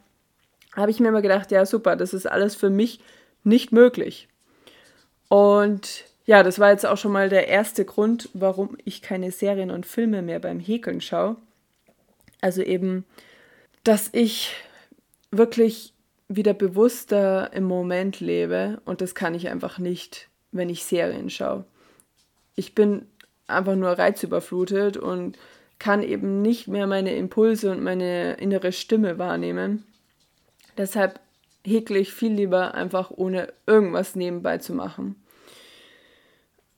Habe 0.75 0.91
ich 0.91 1.01
mir 1.01 1.09
immer 1.09 1.23
gedacht, 1.23 1.51
ja 1.51 1.67
super, 1.67 1.97
das 1.97 2.15
ist 2.15 2.27
alles 2.27 2.55
für 2.55 2.71
mich 2.71 3.01
nicht 3.45 3.73
möglich. 3.73 4.29
Und 5.29 6.05
ja, 6.25 6.43
das 6.43 6.59
war 6.59 6.71
jetzt 6.71 6.87
auch 6.87 6.97
schon 6.97 7.13
mal 7.13 7.29
der 7.29 7.49
erste 7.49 7.85
Grund, 7.85 8.29
warum 8.33 8.77
ich 8.85 9.03
keine 9.03 9.33
Serien 9.33 9.71
und 9.71 9.87
Filme 9.87 10.23
mehr 10.23 10.39
beim 10.39 10.61
Häkeln 10.61 11.01
schaue. 11.01 11.37
Also 12.41 12.63
eben, 12.63 13.05
dass 13.85 14.09
ich 14.13 14.55
wirklich 15.31 15.93
wieder 16.29 16.55
bewusster 16.55 17.53
im 17.53 17.65
Moment 17.65 18.21
lebe 18.21 18.81
und 18.85 19.01
das 19.01 19.15
kann 19.15 19.35
ich 19.35 19.49
einfach 19.49 19.79
nicht, 19.79 20.29
wenn 20.53 20.69
ich 20.69 20.85
Serien 20.85 21.31
schaue. 21.31 21.65
Ich 22.55 22.75
bin 22.75 23.07
einfach 23.47 23.75
nur 23.77 23.91
reizüberflutet 23.91 24.97
und 24.97 25.39
kann 25.79 26.03
eben 26.03 26.43
nicht 26.43 26.69
mehr 26.69 26.87
meine 26.87 27.15
Impulse 27.17 27.71
und 27.73 27.83
meine 27.83 28.35
innere 28.35 28.73
Stimme 28.73 29.19
wahrnehmen. 29.19 29.85
Deshalb 30.77 31.21
häkle 31.65 31.99
ich 31.99 32.13
viel 32.13 32.33
lieber 32.33 32.75
einfach 32.75 33.11
ohne 33.11 33.53
irgendwas 33.67 34.17
nebenbei 34.17 34.59
zu 34.59 34.75
machen. 34.75 35.17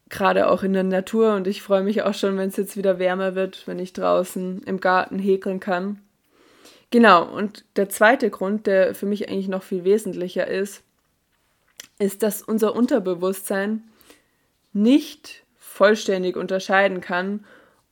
Gerade 0.09 0.49
auch 0.49 0.63
in 0.63 0.73
der 0.73 0.85
Natur 0.85 1.35
und 1.35 1.47
ich 1.47 1.63
freue 1.63 1.83
mich 1.83 2.03
auch 2.03 2.15
schon, 2.15 2.37
wenn 2.37 2.49
es 2.49 2.57
jetzt 2.57 2.77
wieder 2.77 2.99
wärmer 2.99 3.35
wird, 3.35 3.67
wenn 3.67 3.79
ich 3.79 3.93
draußen 3.93 4.63
im 4.63 4.81
Garten 4.81 5.19
häkeln 5.19 5.61
kann. 5.61 6.01
Genau, 6.91 7.25
und 7.25 7.65
der 7.77 7.89
zweite 7.89 8.31
Grund, 8.31 8.67
der 8.67 8.95
für 8.95 9.07
mich 9.07 9.29
eigentlich 9.29 9.49
noch 9.49 9.63
viel 9.63 9.85
wesentlicher 9.85 10.47
ist, 10.47 10.83
ist, 11.99 12.23
dass 12.23 12.43
unser 12.43 12.77
Unterbewusstsein 12.77 13.83
nicht 14.73 15.45
vollständig 15.57 16.37
unterscheiden 16.37 17.01
kann, 17.01 17.45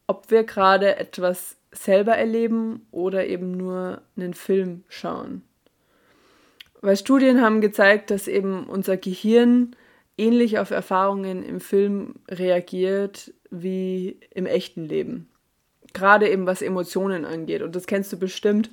ob 0.06 0.30
wir 0.30 0.44
gerade 0.44 0.97
etwas 0.97 1.56
selber 1.73 2.16
erleben 2.16 2.87
oder 2.90 3.26
eben 3.26 3.56
nur 3.56 4.02
einen 4.16 4.35
Film 4.35 4.85
schauen. 4.88 5.42
Weil 6.82 6.96
Studien 6.96 7.40
haben 7.40 7.60
gezeigt, 7.60 8.10
dass 8.10 8.28
eben 8.28 8.66
unser 8.66 8.96
Gehirn 8.98 9.74
ähnlich 10.18 10.58
auf 10.58 10.70
Erfahrungen 10.70 11.42
im 11.42 11.60
Film 11.60 12.16
reagiert 12.30 13.32
wie 13.50 14.18
im 14.34 14.44
echten 14.44 14.84
Leben. 14.84 15.30
Gerade 15.94 16.28
eben 16.28 16.46
was 16.46 16.60
Emotionen 16.60 17.24
angeht. 17.24 17.62
Und 17.62 17.74
das 17.74 17.86
kennst 17.86 18.12
du 18.12 18.18
bestimmt 18.18 18.70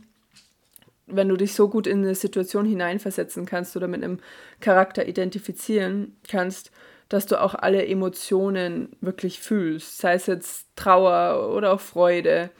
wenn 1.12 1.30
du 1.30 1.36
dich 1.36 1.54
so 1.54 1.68
gut 1.68 1.88
in 1.88 2.00
eine 2.00 2.16
Situation 2.16 2.66
hineinversetzen 2.66 3.46
kannst 3.46 3.76
oder 3.76 3.88
mit 3.88 4.04
einem 4.04 4.20
Charakter 4.60 5.08
identifizieren 5.08 6.18
kannst, 6.30 6.72
dass 7.10 7.26
du 7.26 7.42
auch 7.42 7.56
alle 7.56 7.86
Emotionen 7.86 8.96
wirklich 9.02 9.40
fühlst, 9.40 9.98
sei 9.98 10.14
es 10.14 10.28
jetzt 10.28 10.68
Trauer 10.76 11.56
oder 11.56 11.74
auch 11.74 11.80
Freude, 11.80 12.52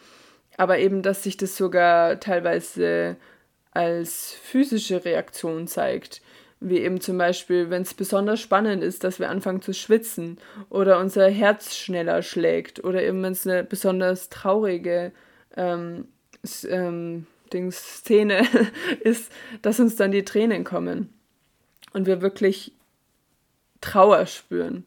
aber 0.58 0.80
eben, 0.80 1.04
dass 1.04 1.24
sich 1.24 1.38
das 1.38 1.56
sogar 1.56 2.20
teilweise 2.20 3.18
als 3.72 4.34
physische 4.34 5.06
Reaktion 5.06 5.68
zeigt, 5.68 6.22
wie 6.60 6.80
eben 6.80 7.00
zum 7.00 7.18
Beispiel, 7.18 7.70
wenn 7.70 7.84
es 7.84 7.94
besonders 7.94 8.42
spannend 8.42 8.84
ist, 8.84 9.04
dass 9.04 9.20
wir 9.20 9.30
anfangen 9.30 9.62
zu 9.62 9.74
schwitzen 9.74 10.38
oder 10.70 11.00
unser 11.00 11.30
Herz 11.30 11.76
schneller 11.76 12.22
schlägt 12.22 12.84
oder 12.84 13.02
eben, 13.02 13.24
wenn 13.24 13.32
es 13.32 13.48
eine 13.48 13.64
besonders 13.64 14.30
traurige 14.30 15.14
ähm, 15.56 16.08
ähm, 16.68 17.26
Szene 17.72 18.46
ist, 19.02 19.32
dass 19.62 19.80
uns 19.80 19.96
dann 19.96 20.12
die 20.12 20.26
Tränen 20.26 20.64
kommen 20.64 21.14
und 21.94 22.06
wir 22.06 22.22
wirklich 22.22 22.74
Trauer 23.82 24.26
spüren. 24.26 24.86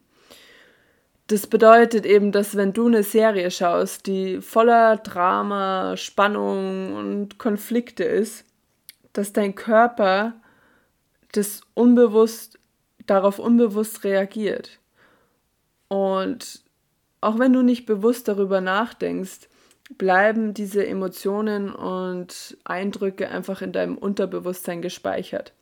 Das 1.27 1.47
bedeutet 1.47 2.05
eben, 2.05 2.31
dass 2.31 2.55
wenn 2.55 2.73
du 2.73 2.87
eine 2.87 3.01
Serie 3.01 3.49
schaust, 3.49 4.05
die 4.05 4.41
voller 4.41 4.97
Drama, 4.97 5.97
Spannung 5.97 6.93
und 6.93 7.39
Konflikte 7.39 8.03
ist, 8.03 8.45
dass 9.13 9.33
dein 9.33 9.55
Körper 9.55 10.33
das 11.31 11.61
unbewusst 11.73 12.59
darauf 13.05 13.39
unbewusst 13.39 14.03
reagiert. 14.03 14.79
Und 15.87 16.63
auch 17.21 17.39
wenn 17.39 17.53
du 17.53 17.61
nicht 17.61 17.85
bewusst 17.85 18.27
darüber 18.27 18.61
nachdenkst, 18.61 19.49
bleiben 19.97 20.53
diese 20.53 20.85
Emotionen 20.85 21.73
und 21.73 22.57
Eindrücke 22.63 23.29
einfach 23.29 23.61
in 23.61 23.71
deinem 23.71 23.97
Unterbewusstsein 23.97 24.81
gespeichert. 24.81 25.53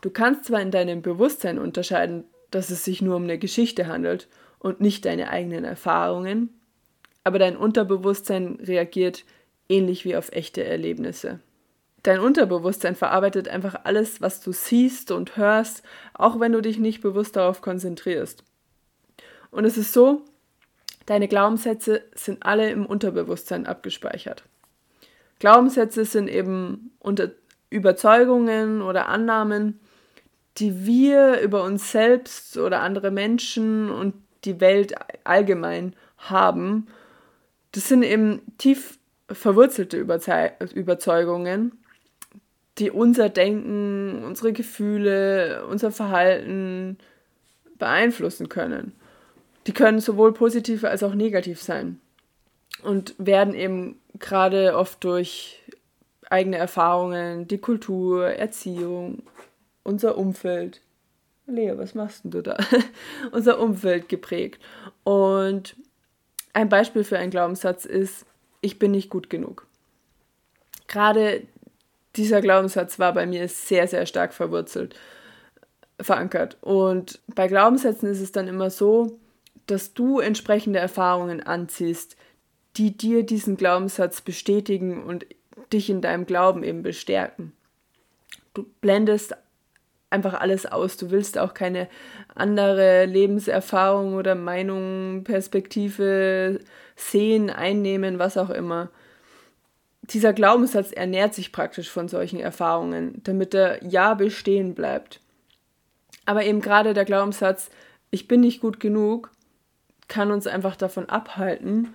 Du 0.00 0.10
kannst 0.10 0.46
zwar 0.46 0.60
in 0.60 0.70
deinem 0.70 1.02
Bewusstsein 1.02 1.58
unterscheiden, 1.58 2.24
dass 2.50 2.70
es 2.70 2.84
sich 2.84 3.00
nur 3.02 3.16
um 3.16 3.24
eine 3.24 3.38
Geschichte 3.38 3.86
handelt 3.86 4.28
und 4.58 4.80
nicht 4.80 5.04
deine 5.04 5.30
eigenen 5.30 5.64
Erfahrungen, 5.64 6.50
aber 7.22 7.38
dein 7.38 7.56
Unterbewusstsein 7.56 8.58
reagiert 8.62 9.24
ähnlich 9.68 10.04
wie 10.04 10.16
auf 10.16 10.30
echte 10.32 10.64
Erlebnisse. 10.64 11.40
Dein 12.04 12.20
Unterbewusstsein 12.20 12.94
verarbeitet 12.94 13.48
einfach 13.48 13.80
alles, 13.84 14.20
was 14.20 14.40
du 14.40 14.52
siehst 14.52 15.10
und 15.10 15.36
hörst, 15.36 15.82
auch 16.12 16.38
wenn 16.38 16.52
du 16.52 16.60
dich 16.60 16.78
nicht 16.78 17.00
bewusst 17.00 17.34
darauf 17.34 17.60
konzentrierst. 17.60 18.44
Und 19.50 19.64
es 19.64 19.76
ist 19.76 19.92
so, 19.92 20.24
Deine 21.06 21.28
Glaubenssätze 21.28 22.02
sind 22.14 22.44
alle 22.44 22.70
im 22.70 22.86
Unterbewusstsein 22.86 23.66
abgespeichert. 23.66 24.44
Glaubenssätze 25.38 26.04
sind 26.04 26.28
eben 26.28 26.92
unter 26.98 27.30
Überzeugungen 27.68 28.80
oder 28.80 29.08
Annahmen, 29.08 29.80
die 30.56 30.86
wir 30.86 31.40
über 31.40 31.64
uns 31.64 31.90
selbst 31.92 32.56
oder 32.56 32.80
andere 32.80 33.10
Menschen 33.10 33.90
und 33.90 34.14
die 34.44 34.60
Welt 34.60 34.94
allgemein 35.24 35.94
haben, 36.18 36.86
Das 37.72 37.88
sind 37.88 38.02
eben 38.02 38.40
tief 38.56 38.98
verwurzelte 39.28 39.96
Überzeugungen, 39.98 41.83
die 42.78 42.90
unser 42.90 43.28
Denken, 43.28 44.24
unsere 44.24 44.52
Gefühle, 44.52 45.66
unser 45.66 45.92
Verhalten 45.92 46.98
beeinflussen 47.78 48.48
können. 48.48 48.92
Die 49.66 49.72
können 49.72 50.00
sowohl 50.00 50.32
positiv 50.32 50.84
als 50.84 51.02
auch 51.02 51.14
negativ 51.14 51.62
sein 51.62 52.00
und 52.82 53.14
werden 53.18 53.54
eben 53.54 54.00
gerade 54.18 54.76
oft 54.76 55.02
durch 55.04 55.62
eigene 56.30 56.56
Erfahrungen, 56.56 57.46
die 57.46 57.58
Kultur, 57.58 58.28
Erziehung, 58.28 59.22
unser 59.82 60.18
Umfeld. 60.18 60.80
Lea, 61.46 61.72
was 61.76 61.94
machst 61.94 62.22
du 62.24 62.42
da? 62.42 62.56
unser 63.32 63.60
Umfeld 63.60 64.08
geprägt. 64.08 64.60
Und 65.04 65.76
ein 66.52 66.68
Beispiel 66.68 67.04
für 67.04 67.18
einen 67.18 67.30
Glaubenssatz 67.30 67.84
ist, 67.84 68.26
ich 68.60 68.78
bin 68.78 68.92
nicht 68.92 69.10
gut 69.10 69.28
genug. 69.28 69.66
Gerade 70.86 71.42
dieser 72.16 72.40
Glaubenssatz 72.40 72.98
war 72.98 73.12
bei 73.12 73.26
mir 73.26 73.48
sehr, 73.48 73.88
sehr 73.88 74.06
stark 74.06 74.32
verwurzelt, 74.32 74.94
verankert. 76.00 76.58
Und 76.60 77.20
bei 77.34 77.48
Glaubenssätzen 77.48 78.08
ist 78.10 78.20
es 78.20 78.32
dann 78.32 78.48
immer 78.48 78.70
so, 78.70 79.18
dass 79.66 79.94
du 79.94 80.20
entsprechende 80.20 80.78
Erfahrungen 80.78 81.42
anziehst, 81.42 82.16
die 82.76 82.96
dir 82.96 83.24
diesen 83.24 83.56
Glaubenssatz 83.56 84.20
bestätigen 84.20 85.02
und 85.02 85.26
dich 85.72 85.90
in 85.90 86.00
deinem 86.00 86.26
Glauben 86.26 86.62
eben 86.64 86.82
bestärken. 86.82 87.52
Du 88.52 88.64
blendest 88.80 89.34
einfach 90.10 90.34
alles 90.34 90.66
aus. 90.66 90.96
Du 90.96 91.10
willst 91.10 91.38
auch 91.38 91.54
keine 91.54 91.88
andere 92.34 93.04
Lebenserfahrung 93.06 94.14
oder 94.14 94.34
Meinung, 94.34 95.24
Perspektive 95.24 96.60
sehen, 96.96 97.50
einnehmen, 97.50 98.18
was 98.18 98.36
auch 98.36 98.50
immer. 98.50 98.90
Dieser 100.10 100.34
Glaubenssatz 100.34 100.92
ernährt 100.92 101.34
sich 101.34 101.50
praktisch 101.50 101.90
von 101.90 102.08
solchen 102.08 102.38
Erfahrungen, 102.38 103.20
damit 103.24 103.54
er 103.54 103.82
ja 103.84 104.14
bestehen 104.14 104.74
bleibt. 104.74 105.20
Aber 106.26 106.44
eben 106.44 106.60
gerade 106.60 106.92
der 106.92 107.04
Glaubenssatz, 107.04 107.70
ich 108.10 108.28
bin 108.28 108.40
nicht 108.40 108.60
gut 108.60 108.80
genug, 108.80 109.30
kann 110.08 110.30
uns 110.30 110.46
einfach 110.46 110.76
davon 110.76 111.08
abhalten, 111.08 111.94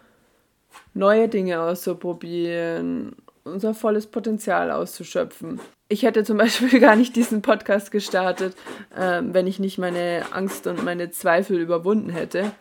neue 0.94 1.30
Dinge 1.30 1.62
auszuprobieren, 1.62 3.16
unser 3.44 3.74
volles 3.74 4.08
Potenzial 4.08 4.72
auszuschöpfen. 4.72 5.60
Ich 5.88 6.04
hätte 6.04 6.24
zum 6.24 6.38
Beispiel 6.40 6.80
gar 6.80 6.96
nicht 6.96 7.16
diesen 7.16 7.44
Podcast 7.44 7.92
gestartet, 7.92 8.56
äh, 8.96 9.22
wenn 9.24 9.46
ich 9.46 9.60
nicht 9.60 9.78
meine 9.78 10.24
Angst 10.32 10.66
und 10.66 10.84
meine 10.84 11.12
Zweifel 11.12 11.60
überwunden 11.60 12.10
hätte. 12.10 12.52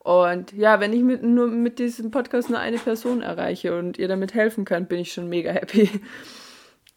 Und 0.00 0.52
ja, 0.52 0.80
wenn 0.80 0.94
ich 0.94 1.02
mit, 1.02 1.22
nur 1.22 1.46
mit 1.46 1.78
diesem 1.78 2.10
Podcast 2.10 2.48
nur 2.48 2.58
eine 2.58 2.78
Person 2.78 3.20
erreiche 3.20 3.78
und 3.78 3.98
ihr 3.98 4.08
damit 4.08 4.34
helfen 4.34 4.64
könnt, 4.64 4.88
bin 4.88 5.00
ich 5.00 5.12
schon 5.12 5.28
mega 5.28 5.52
happy. 5.52 5.90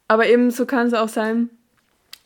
Aber 0.08 0.28
ebenso 0.28 0.66
kann 0.66 0.88
es 0.88 0.94
auch 0.94 1.10
sein, 1.10 1.50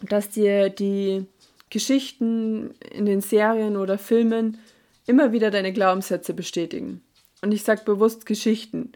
dass 0.02 0.30
dir 0.30 0.70
die 0.70 1.26
Geschichten 1.72 2.76
in 2.92 3.06
den 3.06 3.22
Serien 3.22 3.76
oder 3.76 3.98
Filmen 3.98 4.60
immer 5.08 5.32
wieder 5.32 5.50
deine 5.50 5.74
Glaubenssätze 5.74 6.34
bestätigen. 6.34 7.02
Und 7.42 7.52
ich 7.52 7.64
sage 7.64 7.82
bewusst 7.84 8.26
Geschichten, 8.26 8.92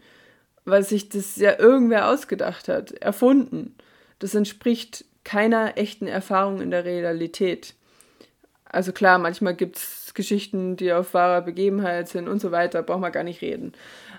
weil 0.64 0.84
sich 0.84 1.08
das 1.08 1.36
ja 1.36 1.58
irgendwer 1.58 2.08
ausgedacht 2.08 2.68
hat, 2.68 2.92
erfunden. 2.92 3.74
Das 4.20 4.34
entspricht 4.34 5.04
keiner 5.24 5.76
echten 5.76 6.06
Erfahrung 6.06 6.60
in 6.60 6.70
der 6.70 6.84
Realität. 6.84 7.74
Also 8.72 8.92
klar, 8.92 9.18
manchmal 9.18 9.54
gibt 9.54 9.76
es 9.76 10.14
Geschichten, 10.14 10.76
die 10.76 10.92
auf 10.92 11.12
wahrer 11.14 11.42
Begebenheit 11.42 12.08
sind 12.08 12.26
und 12.26 12.40
so 12.40 12.50
weiter, 12.50 12.82
braucht 12.82 13.00
man 13.00 13.12
gar 13.12 13.22
nicht 13.22 13.42
reden. 13.42 13.72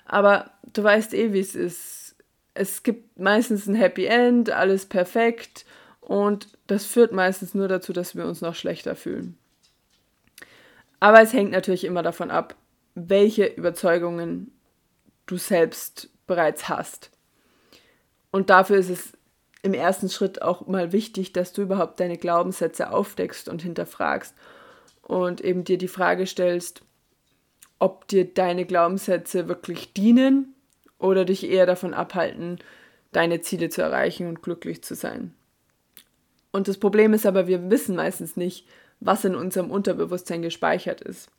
Aber 0.05 0.51
du 0.71 0.83
weißt 0.83 1.13
eh, 1.15 1.33
wie 1.33 1.39
es 1.39 1.55
ist. 1.55 2.15
Es 2.53 2.83
gibt 2.83 3.19
meistens 3.19 3.65
ein 3.65 3.73
Happy 3.73 4.05
End, 4.05 4.51
alles 4.51 4.85
perfekt 4.85 5.65
und 6.01 6.47
das 6.67 6.85
führt 6.85 7.11
meistens 7.11 7.55
nur 7.55 7.67
dazu, 7.67 7.93
dass 7.93 8.15
wir 8.15 8.25
uns 8.25 8.41
noch 8.41 8.53
schlechter 8.53 8.95
fühlen. 8.95 9.37
Aber 10.99 11.19
es 11.19 11.33
hängt 11.33 11.51
natürlich 11.51 11.83
immer 11.83 12.03
davon 12.03 12.29
ab, 12.29 12.55
welche 12.93 13.45
Überzeugungen 13.47 14.51
du 15.25 15.37
selbst 15.37 16.09
bereits 16.27 16.69
hast. 16.69 17.09
Und 18.29 18.51
dafür 18.51 18.77
ist 18.77 18.89
es 18.89 19.13
im 19.63 19.73
ersten 19.73 20.09
Schritt 20.09 20.41
auch 20.41 20.67
mal 20.67 20.91
wichtig, 20.91 21.33
dass 21.33 21.53
du 21.53 21.63
überhaupt 21.63 21.99
deine 21.99 22.17
Glaubenssätze 22.17 22.91
aufdeckst 22.91 23.49
und 23.49 23.63
hinterfragst 23.63 24.35
und 25.03 25.41
eben 25.41 25.63
dir 25.63 25.77
die 25.77 25.87
Frage 25.87 26.25
stellst, 26.25 26.81
ob 27.79 28.07
dir 28.07 28.25
deine 28.25 28.65
Glaubenssätze 28.65 29.47
wirklich 29.47 29.93
dienen 29.93 30.55
oder 30.97 31.25
dich 31.25 31.49
eher 31.49 31.65
davon 31.65 31.93
abhalten, 31.93 32.59
deine 33.11 33.41
Ziele 33.41 33.69
zu 33.69 33.81
erreichen 33.81 34.27
und 34.27 34.41
glücklich 34.41 34.83
zu 34.83 34.95
sein. 34.95 35.33
Und 36.51 36.67
das 36.67 36.77
Problem 36.77 37.13
ist 37.13 37.25
aber, 37.25 37.47
wir 37.47 37.69
wissen 37.69 37.95
meistens 37.95 38.37
nicht, 38.37 38.67
was 38.99 39.25
in 39.25 39.35
unserem 39.35 39.69
Unterbewusstsein 39.69 40.41
gespeichert 40.41 41.01
ist. 41.01 41.29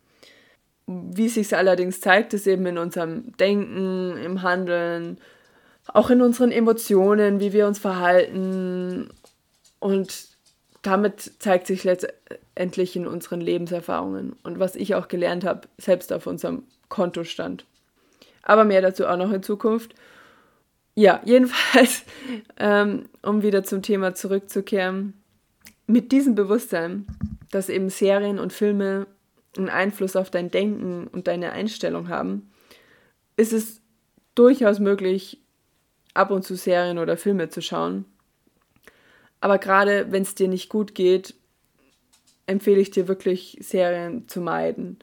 Wie 0.87 1.29
sich 1.29 1.57
allerdings 1.57 2.01
zeigt, 2.01 2.35
ist 2.35 2.47
eben 2.47 2.67
in 2.67 2.79
unserem 2.79 3.35
Denken, 3.39 4.19
im 4.19 4.43
Handeln, 4.43 5.19
auch 5.87 6.11
in 6.11 6.21
unseren 6.21 6.51
Emotionen, 6.51 7.41
wie 7.41 7.53
wir 7.53 7.67
uns 7.67 7.79
verhalten. 7.79 9.09
Und 9.79 10.34
damit 10.85 11.33
zeigt 11.39 11.67
sich 11.67 11.83
letztendlich 11.83 12.95
in 12.95 13.07
unseren 13.07 13.41
Lebenserfahrungen 13.41 14.37
und 14.43 14.59
was 14.59 14.77
ich 14.77 14.95
auch 14.95 15.09
gelernt 15.09 15.43
habe, 15.45 15.63
selbst 15.79 16.13
auf 16.13 16.27
unserem 16.27 16.63
Kontostand. 16.91 17.65
Aber 18.43 18.65
mehr 18.65 18.83
dazu 18.83 19.07
auch 19.07 19.17
noch 19.17 19.33
in 19.33 19.43
Zukunft. 19.43 19.95
Ja, 20.95 21.23
jedenfalls, 21.25 22.05
ähm, 22.59 23.09
um 23.23 23.43
wieder 23.43 23.65
zum 23.65 23.81
Thema 23.81 24.15
zurückzukehren, 24.15 25.15
mit 25.87 26.13
diesem 26.13 26.35
Bewusstsein, 26.35 27.07
dass 27.51 27.71
eben 27.71 27.89
Serien 27.89 28.39
und 28.39 28.53
Filme 28.53 29.07
einen 29.57 29.71
Einfluss 29.71 30.17
auf 30.17 30.31
dein 30.31 30.51
Denken 30.51 31.07
und 31.07 31.29
deine 31.29 31.53
Einstellung 31.53 32.09
haben, 32.09 32.51
ist 33.37 33.55
es 33.55 33.81
durchaus 34.35 34.81
möglich, 34.81 35.41
ab 36.13 36.31
und 36.31 36.45
zu 36.45 36.57
Serien 36.57 36.99
oder 36.99 37.17
Filme 37.17 37.49
zu 37.49 37.63
schauen. 37.63 38.05
Aber 39.45 39.59
gerade 39.59 40.11
wenn 40.11 40.23
es 40.23 40.35
dir 40.35 40.49
nicht 40.49 40.71
gut 40.71 40.95
geht, 40.95 41.35
empfehle 42.47 42.81
ich 42.81 42.91
dir 42.91 43.09
wirklich, 43.09 43.59
Serien 43.61 44.27
zu 44.27 44.41
meiden. 44.41 45.01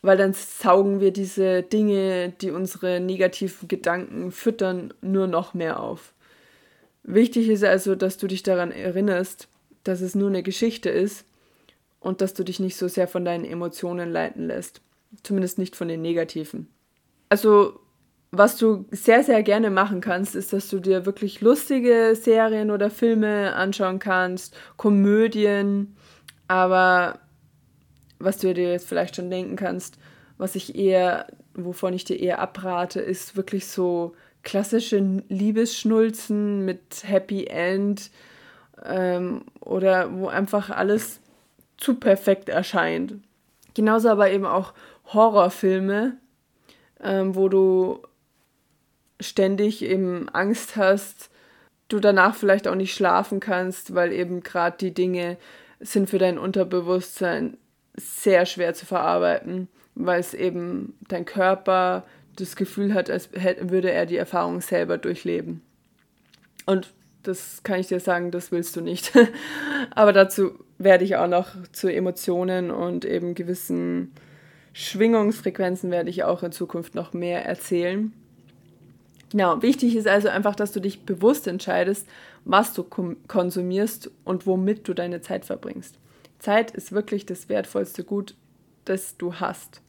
Weil 0.00 0.16
dann 0.16 0.32
saugen 0.32 0.98
wir 0.98 1.12
diese 1.12 1.62
Dinge, 1.62 2.30
die 2.40 2.50
unsere 2.50 2.98
negativen 2.98 3.68
Gedanken 3.68 4.32
füttern, 4.32 4.92
nur 5.00 5.28
noch 5.28 5.54
mehr 5.54 5.78
auf. 5.78 6.12
Wichtig 7.04 7.48
ist 7.48 7.62
also, 7.62 7.94
dass 7.94 8.18
du 8.18 8.26
dich 8.26 8.42
daran 8.42 8.72
erinnerst, 8.72 9.46
dass 9.84 10.00
es 10.00 10.16
nur 10.16 10.28
eine 10.28 10.42
Geschichte 10.42 10.90
ist 10.90 11.24
und 12.00 12.20
dass 12.20 12.34
du 12.34 12.42
dich 12.42 12.58
nicht 12.58 12.76
so 12.76 12.88
sehr 12.88 13.06
von 13.06 13.24
deinen 13.24 13.44
Emotionen 13.44 14.10
leiten 14.10 14.48
lässt. 14.48 14.80
Zumindest 15.22 15.58
nicht 15.58 15.76
von 15.76 15.86
den 15.86 16.02
negativen. 16.02 16.66
Also, 17.28 17.78
was 18.32 18.56
du 18.56 18.86
sehr, 18.90 19.22
sehr 19.22 19.42
gerne 19.42 19.70
machen 19.70 20.00
kannst, 20.00 20.34
ist, 20.34 20.54
dass 20.54 20.68
du 20.68 20.80
dir 20.80 21.04
wirklich 21.04 21.42
lustige 21.42 22.16
Serien 22.16 22.70
oder 22.70 22.88
Filme 22.88 23.54
anschauen 23.54 23.98
kannst, 23.98 24.56
Komödien, 24.78 25.94
aber 26.48 27.18
was 28.18 28.38
du 28.38 28.54
dir 28.54 28.72
jetzt 28.72 28.88
vielleicht 28.88 29.16
schon 29.16 29.30
denken 29.30 29.56
kannst, 29.56 29.98
was 30.38 30.54
ich 30.54 30.74
eher, 30.74 31.26
wovon 31.54 31.92
ich 31.92 32.04
dir 32.04 32.18
eher 32.18 32.38
abrate, 32.38 33.00
ist 33.00 33.36
wirklich 33.36 33.66
so 33.66 34.14
klassische 34.42 35.22
Liebesschnulzen 35.28 36.64
mit 36.64 37.04
Happy 37.04 37.44
End 37.44 38.10
ähm, 38.84 39.42
oder 39.60 40.12
wo 40.18 40.28
einfach 40.28 40.70
alles 40.70 41.20
zu 41.76 41.96
perfekt 41.96 42.48
erscheint. 42.48 43.14
Genauso 43.74 44.08
aber 44.08 44.30
eben 44.30 44.46
auch 44.46 44.72
Horrorfilme, 45.12 46.16
ähm, 47.02 47.34
wo 47.34 47.48
du 47.48 48.00
ständig 49.22 49.82
eben 49.82 50.28
Angst 50.28 50.76
hast, 50.76 51.30
du 51.88 52.00
danach 52.00 52.34
vielleicht 52.34 52.68
auch 52.68 52.74
nicht 52.74 52.94
schlafen 52.94 53.40
kannst, 53.40 53.94
weil 53.94 54.12
eben 54.12 54.42
gerade 54.42 54.76
die 54.78 54.94
Dinge 54.94 55.36
sind 55.80 56.10
für 56.10 56.18
dein 56.18 56.38
Unterbewusstsein 56.38 57.56
sehr 57.96 58.46
schwer 58.46 58.74
zu 58.74 58.86
verarbeiten, 58.86 59.68
weil 59.94 60.20
es 60.20 60.32
eben 60.34 60.94
dein 61.08 61.24
Körper 61.24 62.04
das 62.36 62.56
Gefühl 62.56 62.94
hat, 62.94 63.10
als 63.10 63.30
würde 63.32 63.90
er 63.90 64.06
die 64.06 64.16
Erfahrung 64.16 64.60
selber 64.60 64.96
durchleben. 64.96 65.60
Und 66.64 66.92
das 67.22 67.62
kann 67.62 67.80
ich 67.80 67.88
dir 67.88 68.00
sagen, 68.00 68.30
das 68.30 68.52
willst 68.52 68.74
du 68.76 68.80
nicht. 68.80 69.12
Aber 69.94 70.12
dazu 70.12 70.58
werde 70.78 71.04
ich 71.04 71.16
auch 71.16 71.28
noch 71.28 71.50
zu 71.72 71.92
Emotionen 71.92 72.70
und 72.70 73.04
eben 73.04 73.34
gewissen 73.34 74.12
Schwingungsfrequenzen 74.72 75.90
werde 75.90 76.10
ich 76.10 76.24
auch 76.24 76.42
in 76.42 76.52
Zukunft 76.52 76.94
noch 76.94 77.12
mehr 77.12 77.44
erzählen. 77.44 78.12
Genau, 79.32 79.62
wichtig 79.62 79.96
ist 79.96 80.06
also 80.06 80.28
einfach, 80.28 80.54
dass 80.54 80.72
du 80.72 80.80
dich 80.80 81.06
bewusst 81.06 81.46
entscheidest, 81.46 82.06
was 82.44 82.74
du 82.74 82.84
konsumierst 82.84 84.10
und 84.24 84.46
womit 84.46 84.86
du 84.86 84.92
deine 84.92 85.22
Zeit 85.22 85.46
verbringst. 85.46 85.98
Zeit 86.38 86.70
ist 86.72 86.92
wirklich 86.92 87.24
das 87.24 87.48
wertvollste 87.48 88.04
Gut, 88.04 88.34
das 88.84 89.16
du 89.16 89.36
hast. 89.36 89.80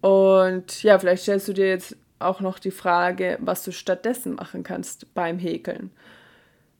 Und 0.00 0.84
ja, 0.84 0.96
vielleicht 0.96 1.24
stellst 1.24 1.48
du 1.48 1.54
dir 1.54 1.66
jetzt 1.66 1.96
auch 2.20 2.40
noch 2.40 2.60
die 2.60 2.70
Frage, 2.70 3.36
was 3.40 3.64
du 3.64 3.72
stattdessen 3.72 4.36
machen 4.36 4.62
kannst 4.62 5.12
beim 5.12 5.40
Häkeln. 5.40 5.90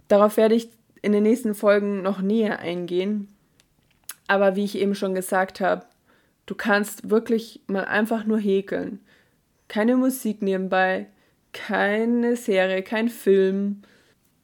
Darauf 0.07 0.37
werde 0.37 0.55
ich 0.55 0.69
in 1.03 1.11
den 1.11 1.25
nächsten 1.25 1.53
Folgen 1.53 2.01
noch 2.01 2.21
näher 2.21 2.61
eingehen. 2.61 3.27
Aber 4.29 4.55
wie 4.55 4.63
ich 4.63 4.79
eben 4.79 4.95
schon 4.95 5.17
gesagt 5.17 5.61
habe, 5.61 5.85
du 6.47 6.55
kannst 6.55 7.11
wirklich 7.11 7.61
mal 7.67 7.87
einfach 7.87 8.25
nur 8.25 8.39
häkeln. 8.39 9.01
Keine 9.67 9.97
Musik 9.97 10.43
nebenbei, 10.43 11.09
keine 11.53 12.37
Serie, 12.37 12.83
kein 12.83 13.09
Film. 13.09 13.83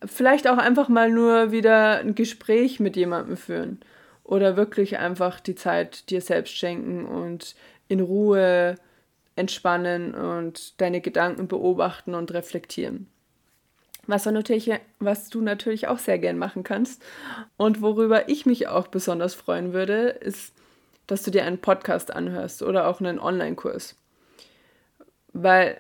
Vielleicht 0.04 0.48
auch 0.48 0.58
einfach 0.58 0.88
mal 0.88 1.10
nur 1.10 1.50
wieder 1.50 1.98
ein 1.98 2.14
Gespräch 2.14 2.80
mit 2.80 2.96
jemandem 2.96 3.36
führen. 3.36 3.80
Oder 4.24 4.56
wirklich 4.56 4.98
einfach 4.98 5.40
die 5.40 5.54
Zeit 5.54 6.10
dir 6.10 6.20
selbst 6.20 6.56
schenken 6.56 7.06
und 7.06 7.54
in 7.88 8.00
Ruhe 8.00 8.76
entspannen 9.36 10.14
und 10.14 10.80
deine 10.80 11.00
Gedanken 11.00 11.48
beobachten 11.48 12.14
und 12.14 12.32
reflektieren. 12.34 13.08
Was 14.06 14.24
du, 14.24 14.30
natürlich, 14.30 14.70
was 15.00 15.28
du 15.28 15.40
natürlich 15.40 15.86
auch 15.86 15.98
sehr 15.98 16.18
gern 16.18 16.38
machen 16.38 16.62
kannst 16.62 17.02
und 17.56 17.82
worüber 17.82 18.28
ich 18.28 18.46
mich 18.46 18.66
auch 18.66 18.86
besonders 18.88 19.34
freuen 19.34 19.72
würde, 19.72 20.08
ist, 20.08 20.54
dass 21.06 21.22
du 21.22 21.30
dir 21.30 21.44
einen 21.44 21.58
Podcast 21.58 22.12
anhörst 22.12 22.62
oder 22.62 22.86
auch 22.86 23.00
einen 23.00 23.18
Online-Kurs. 23.18 23.96
Weil 25.32 25.78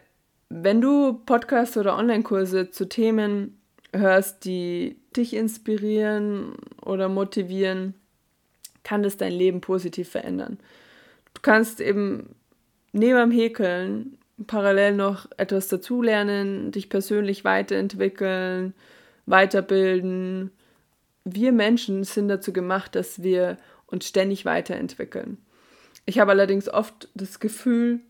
wenn 0.50 0.80
du 0.80 1.12
Podcasts 1.12 1.76
oder 1.76 1.96
Online-Kurse 1.96 2.70
zu 2.70 2.88
Themen 2.88 3.60
hörst, 3.92 4.44
die 4.44 4.96
dich 5.16 5.34
inspirieren 5.34 6.54
oder 6.82 7.08
motivieren, 7.08 7.94
kann 8.82 9.02
das 9.02 9.16
dein 9.16 9.32
Leben 9.32 9.60
positiv 9.60 10.08
verändern. 10.08 10.58
Du 11.34 11.42
kannst 11.42 11.80
eben 11.80 12.34
neben 12.92 13.18
dem 13.18 13.30
Häkeln 13.30 14.18
parallel 14.46 14.94
noch 14.94 15.28
etwas 15.36 15.68
dazulernen, 15.68 16.70
dich 16.70 16.88
persönlich 16.88 17.44
weiterentwickeln, 17.44 18.72
weiterbilden. 19.26 20.50
Wir 21.24 21.52
Menschen 21.52 22.04
sind 22.04 22.28
dazu 22.28 22.52
gemacht, 22.52 22.94
dass 22.94 23.22
wir 23.22 23.58
uns 23.86 24.06
ständig 24.06 24.44
weiterentwickeln. 24.44 25.38
Ich 26.06 26.18
habe 26.18 26.30
allerdings 26.30 26.68
oft 26.68 27.08
das 27.14 27.40
Gefühl, 27.40 28.00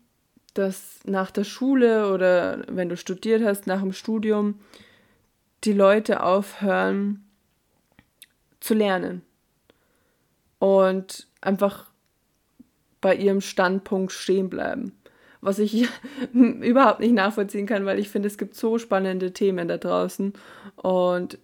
dass 0.59 0.99
nach 1.05 1.31
der 1.31 1.45
Schule 1.45 2.13
oder 2.13 2.63
wenn 2.67 2.89
du 2.89 2.97
studiert 2.97 3.43
hast, 3.43 3.65
nach 3.65 3.79
dem 3.79 3.93
Studium, 3.93 4.59
die 5.63 5.73
Leute 5.73 6.21
aufhören 6.21 7.23
zu 8.59 8.73
lernen 8.73 9.21
und 10.59 11.27
einfach 11.41 11.85
bei 12.99 13.15
ihrem 13.15 13.39
Standpunkt 13.39 14.11
stehen 14.11 14.49
bleiben. 14.49 14.91
Was 15.41 15.59
ich 15.59 15.87
überhaupt 16.33 16.99
nicht 16.99 17.13
nachvollziehen 17.13 17.65
kann, 17.65 17.85
weil 17.85 17.97
ich 17.97 18.09
finde, 18.09 18.27
es 18.27 18.37
gibt 18.37 18.55
so 18.55 18.77
spannende 18.77 19.31
Themen 19.31 19.69
da 19.69 19.77
draußen. 19.77 20.33
Und 20.75 21.39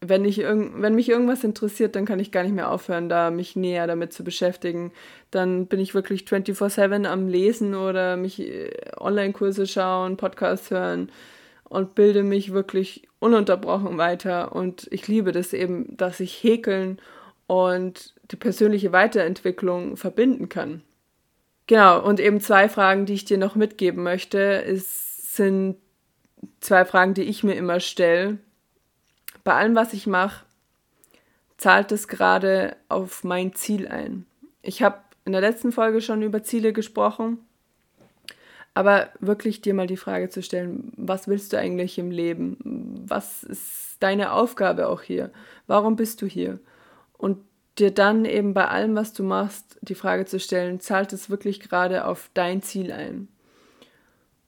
wenn, 0.00 0.24
ich 0.24 0.38
wenn 0.38 0.94
mich 0.94 1.08
irgendwas 1.08 1.44
interessiert, 1.44 1.94
dann 1.94 2.06
kann 2.06 2.20
ich 2.20 2.32
gar 2.32 2.42
nicht 2.42 2.54
mehr 2.54 2.70
aufhören, 2.70 3.08
da 3.08 3.30
mich 3.30 3.54
näher 3.54 3.86
damit 3.86 4.12
zu 4.12 4.24
beschäftigen. 4.24 4.92
Dann 5.30 5.66
bin 5.66 5.78
ich 5.78 5.94
wirklich 5.94 6.22
24-7 6.22 7.06
am 7.06 7.28
Lesen 7.28 7.74
oder 7.74 8.16
mich 8.16 8.40
äh, 8.40 8.70
Online-Kurse 8.98 9.66
schauen, 9.66 10.16
Podcasts 10.16 10.70
hören 10.70 11.10
und 11.64 11.94
bilde 11.94 12.22
mich 12.22 12.52
wirklich 12.52 13.08
ununterbrochen 13.18 13.98
weiter. 13.98 14.54
Und 14.54 14.88
ich 14.90 15.06
liebe 15.06 15.32
das 15.32 15.52
eben, 15.52 15.96
dass 15.96 16.20
ich 16.20 16.42
häkeln 16.42 16.98
und 17.46 18.14
die 18.30 18.36
persönliche 18.36 18.92
Weiterentwicklung 18.92 19.96
verbinden 19.96 20.48
kann. 20.48 20.82
Genau, 21.66 22.02
und 22.04 22.20
eben 22.20 22.40
zwei 22.40 22.68
Fragen, 22.68 23.06
die 23.06 23.14
ich 23.14 23.24
dir 23.26 23.38
noch 23.38 23.54
mitgeben 23.54 24.02
möchte, 24.02 24.38
ist, 24.38 25.36
sind 25.36 25.76
zwei 26.60 26.84
Fragen, 26.84 27.14
die 27.14 27.22
ich 27.22 27.44
mir 27.44 27.54
immer 27.54 27.80
stelle. 27.80 28.38
Bei 29.44 29.54
allem, 29.54 29.74
was 29.74 29.92
ich 29.92 30.06
mache, 30.06 30.44
zahlt 31.56 31.92
es 31.92 32.08
gerade 32.08 32.76
auf 32.88 33.24
mein 33.24 33.54
Ziel 33.54 33.88
ein. 33.88 34.26
Ich 34.62 34.82
habe 34.82 34.98
in 35.24 35.32
der 35.32 35.40
letzten 35.40 35.72
Folge 35.72 36.00
schon 36.00 36.22
über 36.22 36.42
Ziele 36.42 36.72
gesprochen, 36.72 37.38
aber 38.74 39.10
wirklich 39.20 39.60
dir 39.60 39.74
mal 39.74 39.86
die 39.86 39.96
Frage 39.96 40.28
zu 40.28 40.42
stellen, 40.42 40.92
was 40.96 41.28
willst 41.28 41.52
du 41.52 41.58
eigentlich 41.58 41.98
im 41.98 42.10
Leben? 42.10 43.04
Was 43.06 43.42
ist 43.42 43.96
deine 44.00 44.32
Aufgabe 44.32 44.88
auch 44.88 45.02
hier? 45.02 45.30
Warum 45.66 45.96
bist 45.96 46.22
du 46.22 46.26
hier? 46.26 46.58
Und 47.18 47.38
dir 47.78 47.90
dann 47.90 48.24
eben 48.24 48.54
bei 48.54 48.68
allem, 48.68 48.94
was 48.94 49.12
du 49.12 49.22
machst, 49.22 49.78
die 49.82 49.94
Frage 49.94 50.24
zu 50.24 50.38
stellen, 50.38 50.80
zahlt 50.80 51.12
es 51.12 51.30
wirklich 51.30 51.60
gerade 51.60 52.04
auf 52.06 52.30
dein 52.34 52.62
Ziel 52.62 52.92
ein? 52.92 53.28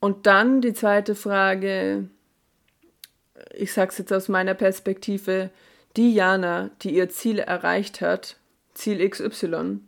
Und 0.01 0.27
dann 0.27 0.61
die 0.61 0.73
zweite 0.73 1.15
Frage, 1.15 2.09
ich 3.55 3.73
sage 3.73 3.91
es 3.91 3.99
jetzt 3.99 4.13
aus 4.13 4.29
meiner 4.29 4.55
Perspektive, 4.55 5.51
die 5.97 6.15
Jana, 6.15 6.71
die 6.83 6.97
ihr 6.97 7.09
Ziel 7.09 7.39
erreicht 7.39 8.01
hat, 8.01 8.37
Ziel 8.75 9.09
XY, 9.09 9.81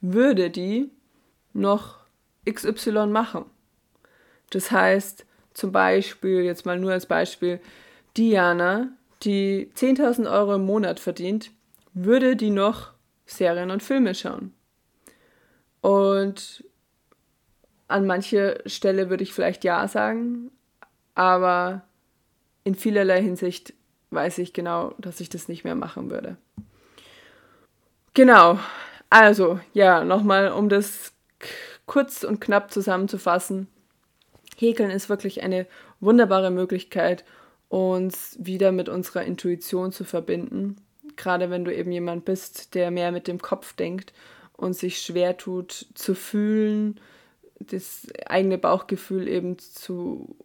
würde 0.00 0.50
die 0.50 0.90
noch 1.52 1.98
XY 2.48 3.06
machen? 3.06 3.44
Das 4.50 4.70
heißt, 4.70 5.24
zum 5.54 5.72
Beispiel, 5.72 6.42
jetzt 6.42 6.66
mal 6.66 6.78
nur 6.78 6.92
als 6.92 7.06
Beispiel, 7.06 7.60
Diana, 8.16 8.88
die 9.22 9.70
10.000 9.74 10.30
Euro 10.30 10.56
im 10.56 10.66
Monat 10.66 11.00
verdient, 11.00 11.50
würde 11.94 12.36
die 12.36 12.50
noch 12.50 12.92
Serien 13.26 13.70
und 13.70 13.82
Filme 13.82 14.14
schauen. 14.14 14.52
Und 15.80 16.64
an 17.88 18.06
manche 18.06 18.62
Stelle 18.66 19.10
würde 19.10 19.22
ich 19.22 19.32
vielleicht 19.32 19.64
ja 19.64 19.86
sagen, 19.88 20.50
aber 21.14 21.82
in 22.64 22.74
vielerlei 22.74 23.22
Hinsicht 23.22 23.74
weiß 24.10 24.38
ich 24.38 24.52
genau, 24.52 24.94
dass 24.98 25.20
ich 25.20 25.28
das 25.28 25.48
nicht 25.48 25.64
mehr 25.64 25.74
machen 25.74 26.10
würde. 26.10 26.36
Genau, 28.14 28.58
also 29.10 29.60
ja, 29.72 30.04
nochmal, 30.04 30.52
um 30.52 30.68
das 30.68 31.12
kurz 31.86 32.24
und 32.24 32.40
knapp 32.40 32.72
zusammenzufassen. 32.72 33.68
Häkeln 34.56 34.90
ist 34.90 35.08
wirklich 35.08 35.42
eine 35.42 35.66
wunderbare 36.00 36.50
Möglichkeit, 36.50 37.24
uns 37.68 38.36
wieder 38.38 38.70
mit 38.70 38.88
unserer 38.88 39.24
Intuition 39.24 39.90
zu 39.90 40.04
verbinden 40.04 40.76
gerade 41.16 41.50
wenn 41.50 41.64
du 41.64 41.74
eben 41.74 41.92
jemand 41.92 42.24
bist, 42.24 42.74
der 42.74 42.90
mehr 42.90 43.12
mit 43.12 43.28
dem 43.28 43.40
Kopf 43.40 43.74
denkt 43.74 44.12
und 44.56 44.74
sich 44.74 45.00
schwer 45.00 45.36
tut 45.36 45.86
zu 45.94 46.14
fühlen, 46.14 47.00
das 47.58 48.06
eigene 48.26 48.58
Bauchgefühl 48.58 49.28
eben 49.28 49.58
zu 49.58 50.36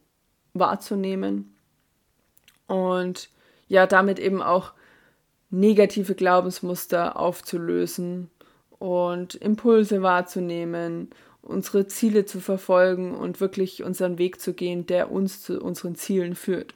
wahrzunehmen 0.53 1.55
und 2.69 3.29
ja, 3.67 3.85
damit 3.87 4.19
eben 4.19 4.41
auch 4.41 4.71
negative 5.49 6.15
Glaubensmuster 6.15 7.19
aufzulösen 7.19 8.29
und 8.77 9.35
Impulse 9.35 10.01
wahrzunehmen, 10.01 11.09
unsere 11.41 11.87
Ziele 11.87 12.25
zu 12.25 12.39
verfolgen 12.39 13.15
und 13.15 13.41
wirklich 13.41 13.83
unseren 13.83 14.17
Weg 14.17 14.39
zu 14.39 14.53
gehen, 14.53 14.85
der 14.85 15.11
uns 15.11 15.41
zu 15.41 15.59
unseren 15.61 15.95
Zielen 15.95 16.35
führt. 16.35 16.75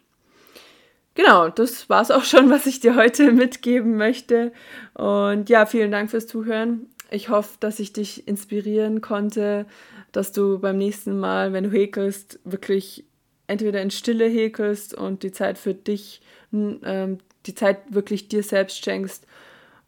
Genau, 1.15 1.49
das 1.49 1.89
war 1.89 2.01
es 2.01 2.09
auch 2.09 2.23
schon, 2.23 2.49
was 2.49 2.65
ich 2.65 2.79
dir 2.79 2.95
heute 2.95 3.31
mitgeben 3.31 3.97
möchte. 3.97 4.51
Und 4.95 5.49
ja, 5.49 5.67
vielen 5.67 5.91
Dank 5.91 6.09
fürs 6.09 6.25
Zuhören. 6.25 6.87
Ich 7.11 7.29
hoffe, 7.29 7.57
dass 7.59 7.79
ich 7.79 7.93
dich 7.93 8.27
inspirieren 8.27 9.01
konnte, 9.01 9.67
dass 10.11 10.31
du 10.31 10.57
beim 10.57 10.79
nächsten 10.79 11.19
Mal, 11.19 11.53
wenn 11.53 11.65
du 11.65 11.69
häkelst, 11.69 12.39
wirklich 12.43 13.05
entweder 13.53 13.81
in 13.81 13.91
Stille 13.91 14.25
häkelst 14.25 14.93
und 14.93 15.23
die 15.23 15.31
Zeit 15.31 15.57
für 15.57 15.73
dich, 15.73 16.21
ähm, 16.51 17.19
die 17.45 17.55
Zeit 17.55 17.79
wirklich 17.89 18.27
dir 18.27 18.43
selbst 18.43 18.83
schenkst 18.83 19.25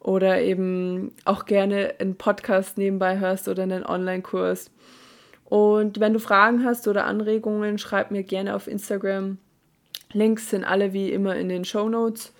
oder 0.00 0.40
eben 0.40 1.12
auch 1.24 1.44
gerne 1.44 1.94
einen 1.98 2.16
Podcast 2.16 2.78
nebenbei 2.78 3.18
hörst 3.18 3.48
oder 3.48 3.64
einen 3.64 3.84
Online-Kurs. 3.84 4.70
Und 5.44 6.00
wenn 6.00 6.12
du 6.12 6.18
Fragen 6.18 6.64
hast 6.64 6.88
oder 6.88 7.04
Anregungen, 7.04 7.78
schreib 7.78 8.10
mir 8.10 8.22
gerne 8.22 8.56
auf 8.56 8.66
Instagram 8.66 9.38
Links 10.12 10.50
sind 10.50 10.64
alle 10.64 10.92
wie 10.92 11.10
immer 11.10 11.36
in 11.36 11.48
den 11.48 11.64
Show 11.64 11.88
Notes. 11.88 12.32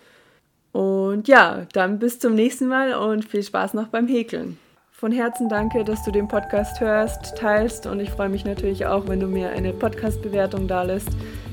Und 0.72 1.28
ja, 1.28 1.66
dann 1.72 1.98
bis 1.98 2.18
zum 2.18 2.34
nächsten 2.34 2.68
Mal 2.68 2.94
und 2.94 3.24
viel 3.24 3.42
Spaß 3.42 3.74
noch 3.74 3.88
beim 3.88 4.06
Häkeln. 4.06 4.58
Von 4.98 5.12
Herzen 5.12 5.50
danke, 5.50 5.84
dass 5.84 6.04
du 6.04 6.10
den 6.10 6.26
Podcast 6.26 6.80
hörst, 6.80 7.36
teilst 7.36 7.86
und 7.86 8.00
ich 8.00 8.08
freue 8.08 8.30
mich 8.30 8.46
natürlich 8.46 8.86
auch, 8.86 9.06
wenn 9.08 9.20
du 9.20 9.26
mir 9.26 9.50
eine 9.50 9.74
Podcast-Bewertung 9.74 10.66
da 10.68 10.84
lässt, 10.84 11.10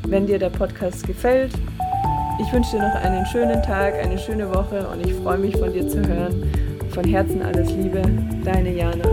wenn 0.08 0.26
dir 0.26 0.40
der 0.40 0.50
Podcast 0.50 1.06
gefällt. 1.06 1.52
Ich 2.40 2.54
wünsche 2.54 2.78
dir 2.78 2.88
noch 2.88 2.96
einen 2.96 3.26
schönen 3.26 3.62
Tag, 3.62 3.96
eine 3.96 4.18
schöne 4.18 4.50
Woche 4.56 4.88
und 4.88 5.06
ich 5.06 5.14
freue 5.16 5.40
mich 5.40 5.58
von 5.58 5.74
dir 5.74 5.86
zu 5.86 6.08
hören. 6.08 6.50
Von 6.92 7.04
Herzen 7.04 7.42
alles 7.42 7.70
Liebe, 7.72 8.02
deine 8.46 8.74
Jana. 8.74 9.10